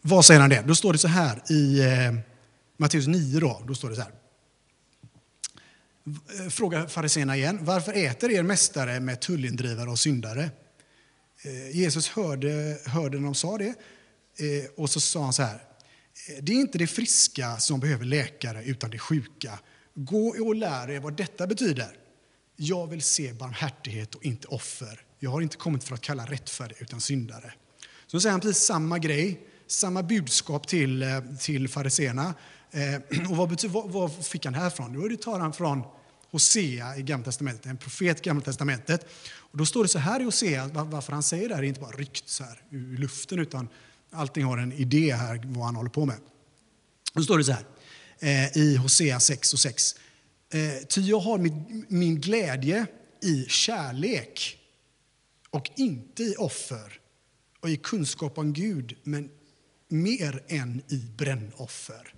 vad 0.00 0.24
säger 0.24 0.40
han 0.40 0.50
det? 0.50 0.64
Då 0.66 0.74
står 0.74 0.92
det 0.92 0.98
så 0.98 1.08
här 1.08 1.52
i 1.52 1.80
eh, 1.80 2.14
Matteus 2.76 3.06
9 3.06 3.40
då, 3.40 3.62
då 3.66 3.74
står 3.74 3.90
det 3.90 3.96
så 3.96 4.02
här. 4.02 4.12
Eh, 6.38 6.48
Frågar 6.48 6.86
fariséerna 6.86 7.36
igen, 7.36 7.58
varför 7.62 7.92
äter 7.92 8.30
er 8.30 8.42
mästare 8.42 9.00
med 9.00 9.20
tullindrivare 9.20 9.90
och 9.90 9.98
syndare? 9.98 10.50
Eh, 11.42 11.76
Jesus 11.76 12.08
hörde, 12.08 12.78
hörde 12.86 13.18
när 13.18 13.24
de 13.24 13.34
sa 13.34 13.58
det 13.58 13.68
eh, 13.68 14.70
och 14.76 14.90
så 14.90 15.00
sa 15.00 15.24
han 15.24 15.32
så 15.32 15.42
här, 15.42 15.62
det 16.40 16.52
är 16.52 16.56
inte 16.56 16.78
det 16.78 16.86
friska 16.86 17.56
som 17.56 17.80
behöver 17.80 18.04
läkare 18.04 18.64
utan 18.64 18.90
det 18.90 18.98
sjuka. 18.98 19.58
Gå 19.94 20.28
och 20.28 20.54
lär 20.54 20.90
er 20.90 21.00
vad 21.00 21.16
detta 21.16 21.46
betyder. 21.46 21.96
Jag 22.56 22.86
vill 22.86 23.02
se 23.02 23.32
barmhärtighet 23.32 24.14
och 24.14 24.24
inte 24.24 24.48
offer. 24.48 25.00
Jag 25.18 25.30
har 25.30 25.40
inte 25.40 25.56
kommit 25.56 25.84
för 25.84 25.94
att 25.94 26.00
kalla 26.00 26.26
rättfärdig 26.26 26.76
utan 26.80 27.00
syndare. 27.00 27.52
Så 28.06 28.20
säger 28.20 28.30
han 28.30 28.40
precis 28.40 28.64
samma 28.64 28.98
grej, 28.98 29.40
samma 29.66 30.02
budskap 30.02 30.68
till, 30.68 31.04
till 31.40 31.68
fariséerna. 32.72 33.04
Eh, 33.10 33.30
och 33.30 33.36
vad, 33.36 33.64
vad, 33.64 33.90
vad 33.90 34.26
fick 34.26 34.44
han 34.44 34.54
härifrån? 34.54 34.92
Jo, 34.94 35.08
det 35.08 35.16
tar 35.16 35.40
han 35.40 35.52
från 35.52 35.82
Hosea 36.30 36.96
i 36.96 37.02
Gamla 37.02 37.24
Testamentet, 37.24 37.66
en 37.66 37.76
profet 37.76 38.18
i 38.20 38.22
Gamla 38.22 38.44
Testamentet. 38.44 39.06
Och 39.36 39.58
då 39.58 39.66
står 39.66 39.82
det 39.82 39.88
så 39.88 39.98
här 39.98 40.20
i 40.20 40.24
Hosea, 40.24 40.68
varför 40.68 41.12
han 41.12 41.22
säger 41.22 41.48
det 41.48 41.54
här 41.54 41.62
är 41.62 41.66
inte 41.66 41.80
bara 41.80 41.96
ryckt 41.96 42.28
så 42.28 42.44
här 42.44 42.62
ur 42.70 42.96
luften, 42.96 43.38
utan 43.38 43.68
allting 44.10 44.44
har 44.44 44.58
en 44.58 44.72
idé 44.72 45.14
här 45.14 45.42
vad 45.44 45.64
han 45.64 45.76
håller 45.76 45.90
på 45.90 46.06
med. 46.06 46.16
Då 47.12 47.22
står 47.22 47.38
det 47.38 47.44
så 47.44 47.52
här 47.52 47.64
eh, 48.18 48.56
i 48.56 48.76
Hosea 48.76 49.20
6 49.20 49.52
och 49.52 49.58
6. 49.58 49.94
Eh, 50.50 50.86
Ty 50.88 51.00
jag 51.00 51.20
har 51.20 51.38
min, 51.38 51.86
min 51.88 52.20
glädje 52.20 52.86
i 53.22 53.44
kärlek 53.48 54.58
och 55.50 55.70
inte 55.76 56.22
i 56.22 56.34
offer 56.38 57.00
och 57.60 57.70
i 57.70 57.76
kunskap 57.76 58.38
om 58.38 58.52
Gud, 58.52 58.96
men 59.02 59.30
mer 59.88 60.42
än 60.48 60.82
i 60.88 60.96
brännoffer. 61.16 62.14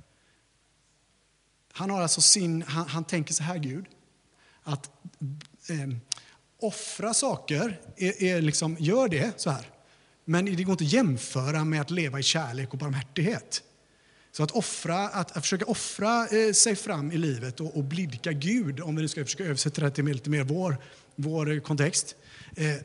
Han, 1.81 1.91
har 1.91 2.03
alltså 2.03 2.21
sin, 2.21 2.63
han, 2.63 2.89
han 2.89 3.05
tänker 3.05 3.35
så 3.35 3.43
här, 3.43 3.59
Gud, 3.59 3.85
att, 4.63 4.91
eh, 5.69 5.89
offra 6.61 7.15
saker, 7.15 7.81
är, 7.97 8.23
är 8.23 8.43
liksom, 8.43 8.77
gör 8.81 9.09
det 9.09 9.41
så 9.41 9.51
här. 9.51 9.67
Men 10.25 10.45
det 10.45 10.65
går 10.65 10.73
inte 10.73 10.85
att 10.85 10.93
jämföra 10.93 11.65
med 11.65 11.81
att 11.81 11.91
leva 11.91 12.19
i 12.19 12.23
kärlek 12.23 12.73
och 12.73 12.79
barmhärtighet. 12.79 13.63
Så 14.33 14.43
att, 14.43 14.51
offra, 14.51 15.09
att, 15.09 15.37
att 15.37 15.43
försöka 15.43 15.65
offra 15.65 16.27
eh, 16.27 16.53
sig 16.53 16.77
fram 16.77 17.13
i 17.13 17.17
livet 17.17 17.61
och, 17.61 17.77
och 17.77 17.85
blidka 17.85 18.33
Gud, 18.33 18.81
om 18.81 18.97
vi 18.97 19.03
nu 19.03 19.09
ska 19.09 19.25
försöka 19.25 19.45
översätta 19.45 19.81
det 19.81 19.91
till 19.91 20.05
lite 20.05 20.31
mer 20.31 20.45
vår, 20.45 20.77
vår 21.17 21.61
kontext. 21.61 22.17
Eh, 22.57 22.77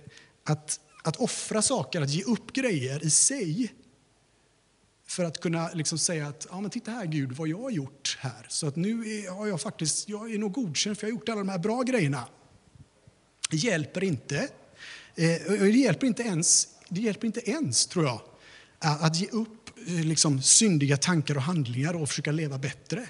att, 0.43 0.79
att 1.03 1.15
offra 1.15 1.61
saker, 1.61 2.01
att 2.01 2.09
ge 2.09 2.23
upp 2.23 2.53
grejer 2.53 3.05
i 3.05 3.09
sig 3.09 3.73
för 5.07 5.23
att 5.23 5.39
kunna 5.41 5.69
liksom 5.73 5.97
säga 5.97 6.27
att 6.27 6.47
ja, 6.51 6.61
men 6.61 6.71
titta 6.71 6.91
här 6.91 7.05
Gud 7.05 7.31
vad 7.31 7.47
jag 7.47 7.61
har 7.61 7.71
gjort 7.71 8.17
här. 8.21 8.45
Så 8.49 8.67
att 8.67 8.75
nu 8.75 8.89
är, 8.91 9.31
har 9.31 9.47
jag 9.47 9.61
faktiskt, 9.61 10.09
jag 10.09 10.33
är 10.33 10.37
nog 10.37 10.51
godkänd 10.51 10.97
för 10.97 11.07
jag 11.07 11.13
har 11.13 11.19
gjort 11.19 11.29
alla 11.29 11.39
de 11.39 11.49
här 11.49 11.59
bra 11.59 11.81
grejerna. 11.81 12.27
Det 13.49 13.57
hjälper 13.57 14.03
inte. 14.03 14.37
Eh, 15.15 15.41
det 15.47 15.69
hjälper 15.69 16.07
inte 16.07 16.23
ens, 16.23 16.67
det 16.89 17.01
hjälper 17.01 17.27
inte 17.27 17.49
ens 17.49 17.87
tror 17.87 18.05
jag, 18.05 18.21
att 18.79 19.15
ge 19.15 19.27
upp 19.27 19.69
eh, 19.87 20.05
liksom, 20.05 20.41
syndiga 20.41 20.97
tankar 20.97 21.35
och 21.35 21.41
handlingar 21.41 21.93
och 21.93 22.09
försöka 22.09 22.31
leva 22.31 22.57
bättre. 22.57 23.09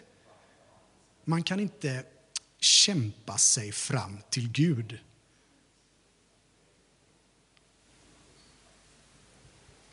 Man 1.25 1.44
kan 1.44 1.60
inte 1.60 2.04
kämpa 2.60 3.38
sig 3.38 3.72
fram 3.72 4.18
till 4.30 4.52
Gud. 4.52 5.00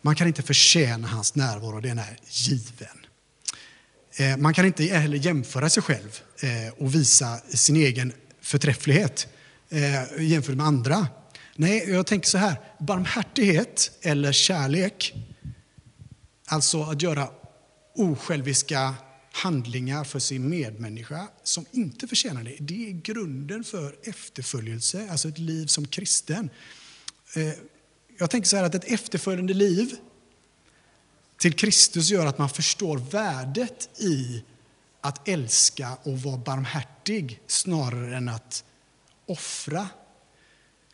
Man 0.02 0.14
kan 0.14 0.26
inte 0.26 0.42
förtjäna 0.42 1.08
hans 1.08 1.34
närvaro, 1.34 1.80
den 1.80 1.98
är 1.98 2.18
given. 2.30 3.06
Eh, 4.16 4.36
man 4.36 4.54
kan 4.54 4.66
inte 4.66 4.84
heller 4.84 5.16
jämföra 5.16 5.70
sig 5.70 5.82
själv 5.82 6.20
eh, 6.42 6.74
och 6.78 6.94
visa 6.94 7.38
sin 7.38 7.76
egen 7.76 8.12
förträfflighet 8.40 9.28
eh, 9.68 10.22
jämfört 10.22 10.56
med 10.56 10.66
andra. 10.66 11.08
Nej, 11.56 11.90
jag 11.90 12.06
tänker 12.06 12.28
så 12.28 12.38
här, 12.38 12.56
barmhärtighet 12.78 13.90
eller 14.02 14.32
kärlek, 14.32 15.14
alltså 16.46 16.82
att 16.82 17.02
göra 17.02 17.28
osjälviska 17.94 18.94
handlingar 19.32 20.04
för 20.04 20.18
sin 20.18 20.48
medmänniska 20.48 21.28
som 21.42 21.66
inte 21.70 22.06
förtjänar 22.06 22.44
det, 22.44 22.56
det 22.60 22.88
är 22.88 22.92
grunden 22.92 23.64
för 23.64 23.96
efterföljelse, 24.02 25.08
alltså 25.10 25.28
ett 25.28 25.38
liv 25.38 25.66
som 25.66 25.86
kristen. 25.86 26.50
Jag 28.22 28.30
tänker 28.30 28.48
så 28.48 28.56
här 28.56 28.64
att 28.64 28.74
ett 28.74 28.84
efterföljande 28.84 29.54
liv 29.54 29.96
till 31.38 31.52
Kristus 31.52 32.10
gör 32.10 32.26
att 32.26 32.38
man 32.38 32.48
förstår 32.48 32.98
värdet 32.98 34.00
i 34.00 34.44
att 35.00 35.28
älska 35.28 35.96
och 36.02 36.22
vara 36.22 36.36
barmhärtig 36.36 37.40
snarare 37.46 38.16
än 38.16 38.28
att 38.28 38.64
offra. 39.26 39.88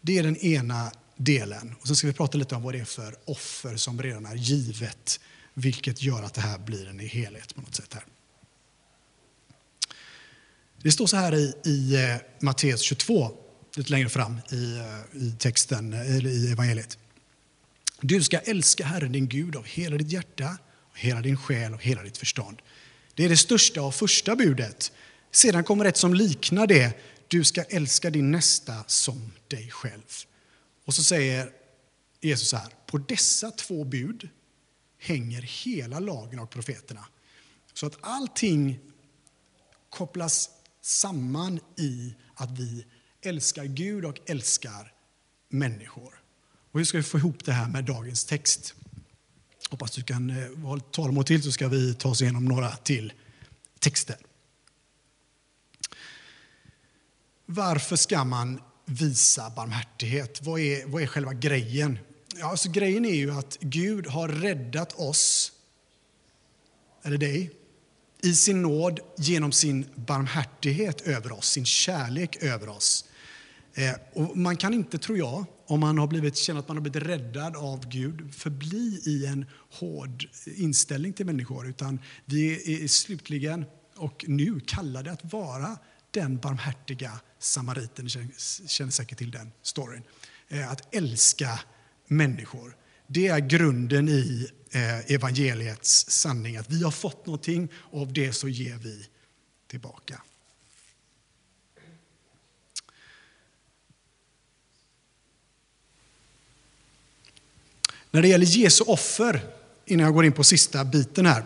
Det 0.01 0.19
är 0.19 0.23
den 0.23 0.37
ena 0.37 0.93
delen. 1.17 1.75
Och 1.81 1.87
Sen 1.87 1.97
ska 1.97 2.07
vi 2.07 2.13
prata 2.13 2.39
lite 2.39 2.55
om 2.55 2.63
vad 2.63 2.75
det 2.75 2.81
är 2.81 2.85
för 2.85 3.17
offer 3.25 3.77
som 3.77 4.03
redan 4.03 4.27
är 4.27 4.35
givet, 4.35 5.21
vilket 5.55 6.03
gör 6.03 6.23
att 6.23 6.35
det 6.35 6.41
här 6.41 6.59
blir 6.59 6.89
en 6.89 6.99
helhet 6.99 7.55
på 7.55 7.61
något 7.61 7.75
sätt. 7.75 7.95
här. 7.95 8.05
Det 10.83 10.93
står 10.93 11.07
så 11.07 11.17
här 11.17 11.35
i, 11.35 11.55
i 11.65 11.95
eh, 11.95 12.17
Matteus 12.41 12.81
22, 12.81 13.31
lite 13.75 13.91
längre 13.91 14.09
fram 14.09 14.41
i, 14.53 14.77
eh, 14.79 15.23
i 15.23 15.37
texten, 15.39 15.93
eller 15.93 16.31
i 16.31 16.53
evangeliet. 16.53 16.99
Du 18.00 18.23
ska 18.23 18.38
älska 18.38 18.85
Herren 18.85 19.12
din 19.12 19.28
Gud 19.28 19.57
av 19.57 19.64
hela 19.64 19.97
ditt 19.97 20.12
hjärta, 20.12 20.59
hela 20.95 21.21
din 21.21 21.37
själ 21.37 21.75
och 21.75 21.83
hela 21.83 22.02
ditt 22.02 22.19
förstånd. 22.19 22.62
Det 23.14 23.25
är 23.25 23.28
det 23.28 23.37
största 23.37 23.83
och 23.83 23.95
första 23.95 24.37
budet. 24.37 24.93
Sedan 25.31 25.64
kommer 25.64 25.85
ett 25.85 25.97
som 25.97 26.14
liknar 26.14 26.67
det. 26.67 26.99
Du 27.28 27.45
ska 27.45 27.62
älska 27.62 28.11
din 28.11 28.31
nästa 28.31 28.85
som 28.87 29.33
dig 29.49 29.71
själv. 29.71 30.02
Och 30.85 30.95
så 30.95 31.02
säger 31.02 31.50
Jesus 32.21 32.49
så 32.49 32.57
här, 32.57 32.69
på 32.87 32.99
dessa 32.99 33.50
två 33.50 33.85
bud 33.85 34.28
hänger 34.99 35.43
hela 35.43 36.00
lagen 36.00 36.38
och 36.38 36.50
profeterna. 36.50 37.05
Så 37.75 37.87
att 37.87 37.99
allting 38.00 38.78
kopplas 39.88 40.50
samman 40.83 41.61
i 41.76 42.14
att 42.35 42.59
vi 42.59 42.87
älskar 43.23 43.64
Gud 43.64 44.05
och 44.05 44.31
älskar 44.31 44.93
människor. 45.49 46.23
Och 46.73 46.81
hur 46.81 46.85
ska 46.85 46.99
vi 46.99 47.03
få 47.03 47.19
ihop 47.19 47.45
det 47.45 47.53
här 47.53 47.69
med 47.69 47.85
dagens 47.85 48.25
text? 48.25 48.75
Hoppas 49.71 49.91
du 49.91 50.03
kan 50.03 50.31
eh, 50.31 50.59
ha 50.59 50.81
tålamod 50.81 51.27
till 51.27 51.43
så 51.43 51.53
ska 51.53 51.69
vi 51.69 51.95
ta 51.95 52.09
oss 52.09 52.23
igenom 52.23 52.45
några 52.45 52.77
till 52.77 53.13
texter. 53.79 54.17
Varför 57.47 57.97
ska 57.97 58.25
man 58.25 58.61
visa 58.85 59.51
barmhärtighet? 59.51 60.43
Vad 60.43 60.61
är, 60.61 60.87
vad 60.87 61.03
är 61.03 61.07
själva 61.07 61.33
grejen? 61.33 61.99
Ja, 62.37 62.51
alltså 62.51 62.71
grejen 62.71 63.05
är 63.05 63.15
ju 63.15 63.31
att 63.31 63.59
Gud 63.61 64.07
har 64.07 64.29
räddat 64.29 64.93
oss, 64.93 65.53
eller 67.03 67.19
dig, 67.19 67.51
i 68.23 68.35
sin 68.35 68.63
nåd 68.63 69.01
genom 69.17 69.53
sin 69.53 69.87
barmhärtighet 69.95 71.01
över 71.01 71.33
oss, 71.33 71.51
sin 71.51 71.65
kärlek 71.65 72.37
över 72.37 72.69
oss. 72.69 73.05
Eh, 73.79 73.95
och 74.13 74.37
man 74.37 74.57
kan 74.57 74.75
inte, 74.75 74.99
tror 74.99 75.19
jag, 75.19 75.45
om 75.67 75.81
man 75.81 75.99
har 75.99 76.07
blivit, 76.07 76.37
känner 76.37 76.61
att 76.61 76.69
man 76.69 76.77
har 76.77 76.83
blivit 76.83 77.09
räddad 77.09 77.57
av 77.57 77.89
Gud, 77.89 78.35
förbli 78.35 79.01
i 79.07 79.27
en 79.27 79.47
hård 79.71 80.29
inställning 80.57 81.13
till 81.13 81.27
människor. 81.27 81.69
Utan 81.69 81.99
vi 82.25 82.83
är 82.85 82.89
slutligen 82.89 83.65
och 83.97 84.25
nu 84.29 84.61
kallade 84.67 85.13
att 85.13 85.33
vara 85.33 85.79
den 86.11 86.39
barmhärtiga 86.39 87.21
samariten. 87.39 88.05
Ni 88.05 88.11
känner 88.67 88.91
säkert 88.91 89.19
till 89.19 89.31
den 89.31 89.53
storyn. 89.63 90.03
Eh, 90.49 90.71
att 90.71 90.95
älska 90.95 91.61
människor. 92.07 92.77
Det 93.07 93.29
är 93.29 93.39
grunden 93.39 94.09
i 94.09 94.49
eh, 94.71 95.15
evangeliets 95.15 96.11
sanning. 96.11 96.57
Att 96.57 96.71
vi 96.71 96.83
har 96.83 96.91
fått 96.91 97.27
någonting 97.27 97.69
och 97.75 98.01
av 98.01 98.13
det 98.13 98.33
så 98.33 98.49
ger 98.49 98.77
vi 98.77 99.07
tillbaka. 99.67 100.23
När 108.11 108.23
det 108.23 108.29
gäller 108.29 108.47
Jesu 108.47 108.85
offer, 108.85 109.41
innan 109.87 110.05
jag 110.07 110.15
går 110.15 110.25
in 110.25 110.33
på 110.33 110.45
sista 110.45 110.85
biten 110.85 111.27
här, 111.27 111.45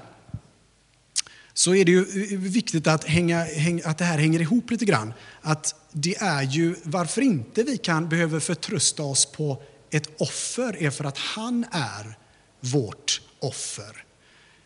så 1.55 1.75
är 1.75 1.85
det 1.85 1.93
ju 1.93 2.05
viktigt 2.37 2.87
att, 2.87 3.05
hänga, 3.05 3.47
att 3.85 3.99
det 3.99 4.05
här 4.05 4.19
hänger 4.19 4.41
ihop 4.41 4.71
lite 4.71 4.85
grann. 4.85 5.15
Att 5.41 5.75
det 5.93 6.17
är 6.17 6.43
ju 6.43 6.75
varför 6.83 7.23
inte 7.23 7.63
vi 7.63 7.79
kan 7.79 8.09
behöver 8.09 8.41
förtrösta 8.41 9.03
oss 9.03 9.27
på 9.27 9.63
ett 9.91 10.21
offer 10.21 10.83
är 10.83 10.91
för 10.91 11.05
att 11.05 11.19
han 11.19 11.65
är 11.73 12.17
vårt 12.61 13.21
offer. 13.39 14.05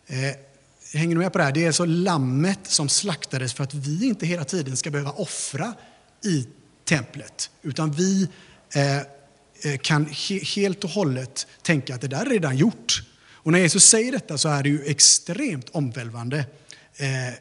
Eh, 0.07 0.17
hänger 0.93 1.15
du 1.15 1.21
med 1.21 1.33
på 1.33 1.39
det 1.39 1.45
här? 1.45 1.53
Det 1.53 1.63
är 1.63 1.67
alltså 1.67 1.85
lammet 1.85 2.61
som 2.63 2.89
slaktades 2.89 3.55
för 3.55 3.65
att 3.65 3.75
vi 3.75 4.07
inte 4.07 4.27
hela 4.27 4.45
tiden 4.45 4.77
ska 4.77 4.91
behöva 4.91 5.11
offra 5.11 5.75
i 6.25 6.47
templet. 6.85 7.51
Utan 7.63 7.93
vi 7.93 8.29
eh, 8.75 8.81
Eh, 8.81 9.03
Eh, 9.63 9.79
kan 9.79 10.07
helt 10.55 10.85
och 10.85 10.91
hållet 10.91 11.47
tänka 11.63 11.95
att 11.95 12.01
det 12.01 12.09
där 12.09 12.27
är 12.27 12.31
redan 12.31 12.57
gjort. 12.57 13.03
Och 13.47 13.53
när 13.53 13.59
Jesus 13.59 13.85
säger 13.85 14.13
detta 14.13 14.39
så 14.39 14.49
är 14.49 14.63
det 14.63 14.69
ju 14.69 14.85
extremt 14.85 15.69
omvälvande. 15.69 16.39
Eh, 16.97 17.35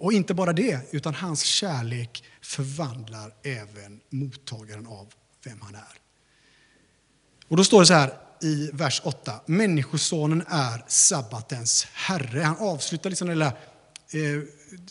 och 0.00 0.12
inte 0.12 0.34
bara 0.34 0.52
det, 0.52 0.80
utan 0.90 1.14
hans 1.14 1.42
kärlek 1.42 2.24
förvandlar 2.40 3.34
även 3.42 4.00
mottagaren 4.10 4.86
av 4.86 5.12
vem 5.44 5.60
han 5.60 5.74
är. 5.74 5.98
Och 7.48 7.56
då 7.56 7.64
står 7.64 7.80
det 7.80 7.86
så 7.86 7.94
här 7.94 8.14
i 8.42 8.70
vers 8.72 9.00
8. 9.04 9.40
Människosonen 9.46 10.44
är 10.48 10.84
sabbatens 10.88 11.86
herre. 11.92 12.40
Han 12.40 12.56
avslutar 12.56 13.10
liksom 13.10 13.28
det 13.28 13.34
lilla 13.34 13.52
eh, 14.10 14.42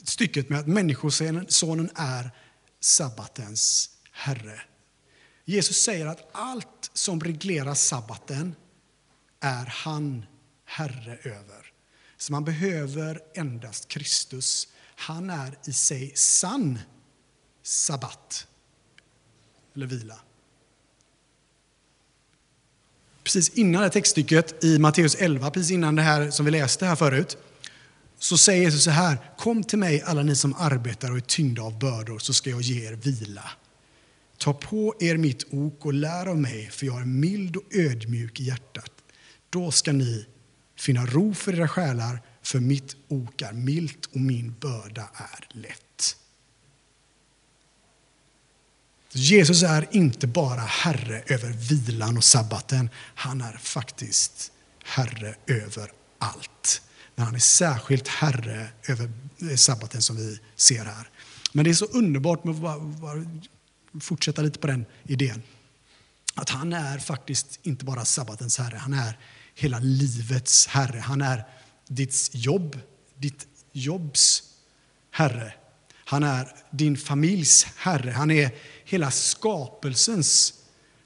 stycket 0.04 0.50
med 0.50 0.60
att 0.60 0.68
människosonen 0.68 1.89
är 1.96 2.32
sabbatens 2.80 3.89
herre. 4.12 4.62
Jesus 5.50 5.77
säger 5.77 6.06
att 6.06 6.29
allt 6.32 6.91
som 6.94 7.20
reglerar 7.20 7.74
sabbaten 7.74 8.56
är 9.39 9.65
han 9.65 10.25
Herre 10.65 11.18
över. 11.24 11.65
Så 12.18 12.32
man 12.32 12.46
behöver 12.46 13.20
endast 13.36 13.88
Kristus. 13.88 14.68
Han 14.96 15.29
är 15.29 15.58
i 15.65 15.74
sig 15.74 16.12
sann 16.15 16.79
sabbat, 17.63 18.48
eller 19.75 19.86
vila. 19.86 20.20
Precis 23.24 23.50
innan 23.50 23.82
det 23.82 23.89
textstycket 23.89 24.63
i 24.63 24.79
Matteus 24.79 25.15
11, 25.15 25.51
precis 25.51 25.72
innan 25.72 25.96
det 25.96 26.01
här 26.01 26.32
som 26.32 26.46
vi 26.46 26.51
läste 26.51 26.86
här 26.86 26.96
förut, 26.96 27.38
så 28.20 28.38
säger 28.38 28.62
Jesus 28.62 28.84
så 28.84 28.91
här, 28.91 29.18
kom 29.38 29.63
till 29.63 29.79
mig 29.79 30.01
alla 30.01 30.24
ni 30.24 30.36
som 30.36 30.56
arbetar 30.58 31.12
och 31.12 31.18
är 31.18 31.22
tyngda 31.22 31.62
av 31.62 31.79
bördor 31.79 32.20
så 32.20 32.34
ska 32.34 32.50
jag 32.50 32.62
ge 32.62 32.88
er 32.88 32.94
vila. 32.94 33.51
Ta 34.39 34.53
på 34.53 34.96
er 35.00 35.17
mitt 35.17 35.43
ok 35.53 35.86
och 35.86 35.93
lär 35.93 36.25
av 36.25 36.38
mig, 36.38 36.69
för 36.72 36.86
jag 36.86 37.01
är 37.01 37.05
mild 37.05 37.55
och 37.55 37.63
ödmjuk 37.72 38.39
i 38.39 38.43
hjärtat. 38.43 38.91
Då 39.50 39.72
ska 39.72 39.91
ni 39.91 40.25
finna 40.75 41.05
ro 41.05 41.34
för 41.34 41.55
era 41.55 41.67
själar, 41.67 42.22
för 42.41 42.60
mitt 42.60 42.96
ok 43.08 43.41
är 43.41 43.53
milt 43.53 44.05
och 44.05 44.19
min 44.19 44.55
börda 44.60 45.10
är 45.13 45.48
lätt. 45.58 46.15
Jesus 49.12 49.63
är 49.63 49.88
inte 49.91 50.27
bara 50.27 50.62
herre 50.62 51.24
över 51.27 51.50
vilan 51.50 52.17
och 52.17 52.24
sabbaten, 52.24 52.89
han 52.96 53.41
är 53.41 53.58
faktiskt 53.58 54.51
herre 54.84 55.36
över 55.48 55.91
allt. 56.19 56.81
Men 57.15 57.25
han 57.25 57.36
är 57.36 57.39
särskilt 57.39 58.08
herre 58.08 58.67
över 58.88 59.12
sabbaten 59.55 60.01
som 60.01 60.15
vi 60.17 60.39
ser 60.55 60.86
här. 60.86 61.10
Men 61.53 61.65
det 61.65 61.72
är 61.72 61.74
så 61.74 61.86
underbart 61.86 62.43
med 62.43 62.55
att 62.55 62.81
fortsätta 64.01 64.41
lite 64.41 64.60
på 64.60 64.67
den 64.67 64.86
idén. 65.03 65.43
Att 66.36 66.50
han 66.50 66.74
är 66.74 67.00
faktiskt 67.00 67.60
inte 67.63 67.86
bara 67.86 68.05
sabbatens 68.05 68.58
herre, 68.58 68.77
han 68.77 68.93
är 68.93 69.17
hela 69.60 69.79
livets 69.79 70.67
herre. 70.67 71.00
Han 71.00 71.22
är 71.22 71.43
ditt 71.88 72.29
jobb, 72.34 72.79
ditt 73.15 73.48
jobbs 73.72 74.43
herre. 75.12 75.53
Han 75.93 76.24
är 76.24 76.55
din 76.72 76.98
familjs 76.98 77.63
herre. 77.63 78.12
Han 78.12 78.31
är 78.31 78.51
hela 78.86 79.12
skapelsens 79.12 80.53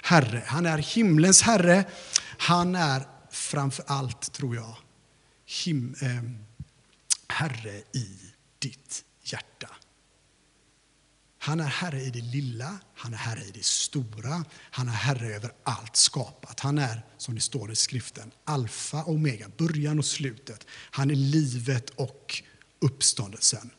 herre. 0.02 0.44
Han 0.48 0.66
är 0.66 0.78
himlens 0.78 1.42
herre. 1.42 1.86
Han 2.38 2.76
är 2.76 3.08
framför 3.30 3.86
allt, 3.88 4.34
tror 4.34 4.56
jag, 4.56 4.78
him, 5.46 5.96
eh, 6.02 6.24
herre 7.28 7.82
i 7.94 8.08
ditt 8.60 9.04
hjärta. 9.24 9.70
Han 11.44 11.60
är 11.60 11.64
herre 11.64 12.02
i 12.02 12.10
det 12.10 12.22
lilla, 12.22 12.80
han 12.96 13.14
är 13.14 13.18
herre 13.18 13.40
i 13.40 13.52
det 13.54 13.66
stora, 13.66 14.46
han 14.72 14.88
är 14.88 14.92
herre 14.92 15.36
över 15.36 15.52
allt 15.64 15.96
skapat. 15.96 16.60
Han 16.60 16.78
är, 16.78 17.02
som 17.18 17.36
det 17.36 17.42
står 17.42 17.72
i 17.72 17.76
skriften, 17.76 18.32
alfa 18.46 19.04
och 19.04 19.14
omega, 19.14 19.48
början 19.58 20.00
och 20.00 20.06
slutet. 20.06 20.68
Han 20.72 21.12
är 21.12 21.16
livet 21.16 21.90
och 21.90 22.44
uppståndelsen. 22.80 23.70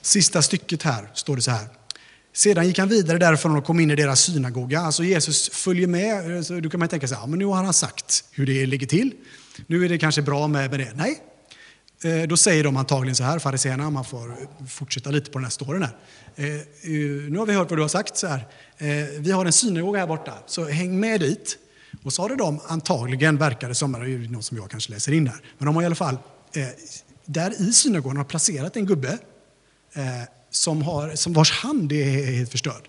Sista 0.00 0.42
stycket 0.42 0.82
här 0.82 1.10
står 1.14 1.36
det 1.36 1.42
så 1.42 1.50
här. 1.50 1.68
Sedan 2.32 2.66
gick 2.66 2.78
han 2.78 2.88
vidare 2.88 3.18
därifrån 3.18 3.56
och 3.56 3.64
kom 3.64 3.80
in 3.80 3.90
i 3.90 3.96
deras 3.96 4.20
synagoga. 4.20 4.80
Alltså 4.80 5.04
Jesus 5.04 5.48
följer 5.48 5.86
med. 5.86 6.44
Då 6.62 6.70
kan 6.70 6.80
man 6.80 6.88
tänka 6.88 7.08
sig, 7.08 7.18
ja, 7.20 7.26
men 7.26 7.38
nu 7.38 7.44
har 7.44 7.64
han 7.64 7.74
sagt 7.74 8.24
hur 8.32 8.46
det 8.46 8.66
ligger 8.66 8.86
till. 8.86 9.14
Nu 9.66 9.84
är 9.84 9.88
det 9.88 9.98
kanske 9.98 10.22
bra 10.22 10.48
med 10.48 10.70
det. 10.70 10.92
Nej, 10.94 11.22
Eh, 12.04 12.22
då 12.22 12.36
säger 12.36 12.64
de 12.64 12.76
antagligen 12.76 13.16
så 13.16 13.24
här, 13.24 13.38
fariséerna, 13.38 13.90
man 13.90 14.04
får 14.04 14.36
fortsätta 14.68 15.10
lite 15.10 15.30
på 15.30 15.38
den 15.38 15.44
här 15.44 15.50
storyn 15.50 15.82
här. 15.82 15.96
Eh, 16.36 16.54
eh, 16.54 16.60
nu 17.30 17.38
har 17.38 17.46
vi 17.46 17.52
hört 17.52 17.70
vad 17.70 17.78
du 17.78 17.82
har 17.82 17.88
sagt 17.88 18.16
så 18.16 18.26
här. 18.26 18.46
Vi 19.18 19.30
har 19.30 19.46
en 19.46 19.52
synagoga 19.52 19.98
här 19.98 20.06
borta, 20.06 20.34
så 20.46 20.64
häng 20.64 21.00
med 21.00 21.20
dit. 21.20 21.58
Och 22.02 22.12
så 22.12 22.22
har 22.22 22.36
de 22.36 22.60
antagligen, 22.66 23.38
verkar 23.38 23.68
det 23.68 23.74
som, 23.74 23.92
det 23.92 23.98
är 23.98 24.32
något 24.32 24.44
som 24.44 24.56
jag 24.56 24.70
kanske 24.70 24.92
läser 24.92 25.12
in 25.12 25.26
här, 25.26 25.40
men 25.58 25.66
de 25.66 25.74
har 25.74 25.82
i 25.82 25.86
alla 25.86 25.94
fall, 25.94 26.18
där 27.24 27.62
i 27.62 27.72
synagogan 27.72 28.16
har 28.16 28.24
placerat 28.24 28.76
en 28.76 28.86
gubbe 28.86 29.18
som, 30.50 30.82
har, 30.82 31.14
som 31.14 31.32
vars 31.32 31.52
hand 31.52 31.92
är 31.92 32.36
helt 32.36 32.50
förstörd. 32.50 32.88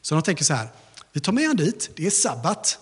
Så 0.00 0.14
de 0.14 0.22
tänker 0.22 0.44
så 0.44 0.54
här, 0.54 0.68
vi 1.12 1.20
tar 1.20 1.32
med 1.32 1.44
honom 1.44 1.56
dit, 1.56 1.90
det 1.96 2.06
är 2.06 2.10
sabbat. 2.10 2.78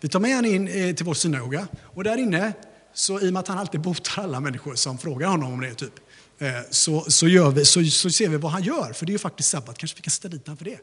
Vi 0.00 0.08
tar 0.08 0.20
med 0.20 0.36
honom 0.36 0.50
in 0.50 0.96
till 0.96 1.06
vår 1.06 1.14
synagoga 1.14 1.68
och 1.82 2.04
där 2.04 2.16
inne 2.16 2.52
så 2.96 3.20
i 3.20 3.28
och 3.28 3.32
med 3.32 3.40
att 3.40 3.48
han 3.48 3.58
alltid 3.58 3.80
botar 3.80 4.22
alla 4.22 4.40
människor 4.40 4.74
som 4.74 4.98
frågar 4.98 5.28
honom 5.28 5.52
om 5.52 5.60
det, 5.60 5.74
typ, 5.74 5.92
eh, 6.38 6.48
så, 6.70 7.04
så, 7.08 7.28
gör 7.28 7.50
vi, 7.50 7.64
så, 7.64 7.84
så 7.84 8.10
ser 8.10 8.28
vi 8.28 8.36
vad 8.36 8.52
han 8.52 8.62
gör. 8.62 8.92
För 8.92 9.06
det 9.06 9.10
är 9.10 9.12
ju 9.12 9.18
faktiskt 9.18 9.48
sabbat, 9.48 9.78
kanske 9.78 9.96
vi 9.96 10.02
kan 10.02 10.10
sätta 10.10 10.28
dit 10.28 10.46
honom 10.46 10.56
för 10.56 10.64
det. 10.64 10.78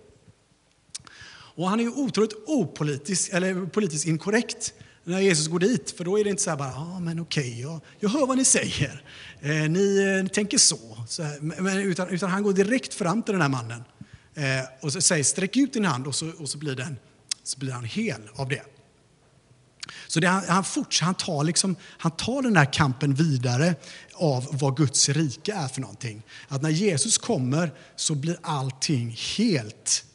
Och 1.56 1.70
han 1.70 1.80
är 1.80 1.84
ju 1.84 1.90
otroligt 1.90 2.34
opolitisk, 2.46 3.30
eller 3.34 3.66
politiskt 3.66 4.06
inkorrekt 4.06 4.74
när 5.04 5.20
Jesus 5.20 5.48
går 5.48 5.60
dit. 5.60 5.92
För 5.98 6.04
då 6.04 6.20
är 6.20 6.24
det 6.24 6.30
inte 6.30 6.44
så 6.44 6.50
här 6.50 6.58
bara, 6.58 6.70
ja 6.70 6.94
ah, 6.96 7.00
men 7.00 7.20
okej, 7.20 7.50
okay, 7.50 7.62
jag, 7.62 7.82
jag 8.00 8.10
hör 8.10 8.28
vad 8.28 8.38
ni 8.38 8.46
säger. 8.46 9.04
Eh, 9.42 9.50
ni, 9.50 10.16
eh, 10.18 10.24
ni, 10.24 10.30
tänker 10.30 10.58
så. 10.58 11.06
så 11.08 11.24
här, 11.24 11.40
men, 11.42 11.78
utan, 11.78 12.10
utan 12.10 12.30
han 12.30 12.44
går 12.44 12.54
direkt 12.54 12.94
fram 12.94 13.24
till 13.24 13.32
den 13.32 13.42
här 13.42 13.50
mannen 13.50 13.84
eh, 14.34 14.44
och 14.82 14.94
så 14.94 15.02
säger, 15.02 15.24
sträck 15.24 15.58
ut 15.58 15.74
din 15.74 15.86
hand 15.86 16.08
och 16.08 16.16
så, 16.16 16.32
och 16.38 16.50
så, 16.50 16.58
blir 16.58 16.76
den, 16.76 16.98
så 17.44 17.60
blir 17.60 17.72
han 17.72 17.84
hel 17.84 18.30
av 18.36 18.50
det. 18.50 18.73
Så 20.08 20.20
det, 20.20 20.28
han, 20.28 20.44
han, 20.48 20.64
han, 21.02 21.16
tar 21.16 21.44
liksom, 21.44 21.76
han 21.82 22.12
tar 22.12 22.42
den 22.42 22.58
här 22.58 22.74
kampen 22.74 23.14
vidare 23.14 23.76
av 24.14 24.48
vad 24.52 24.78
Guds 24.78 25.10
rike 25.10 25.54
är 25.54 25.68
för 25.68 25.82
någonting. 25.82 26.24
Att 26.48 26.62
när 26.62 26.70
Jesus 26.70 27.18
kommer 27.18 27.74
så 27.96 28.16
blir 28.16 28.38
allting 28.42 29.18
helt. 29.38 30.06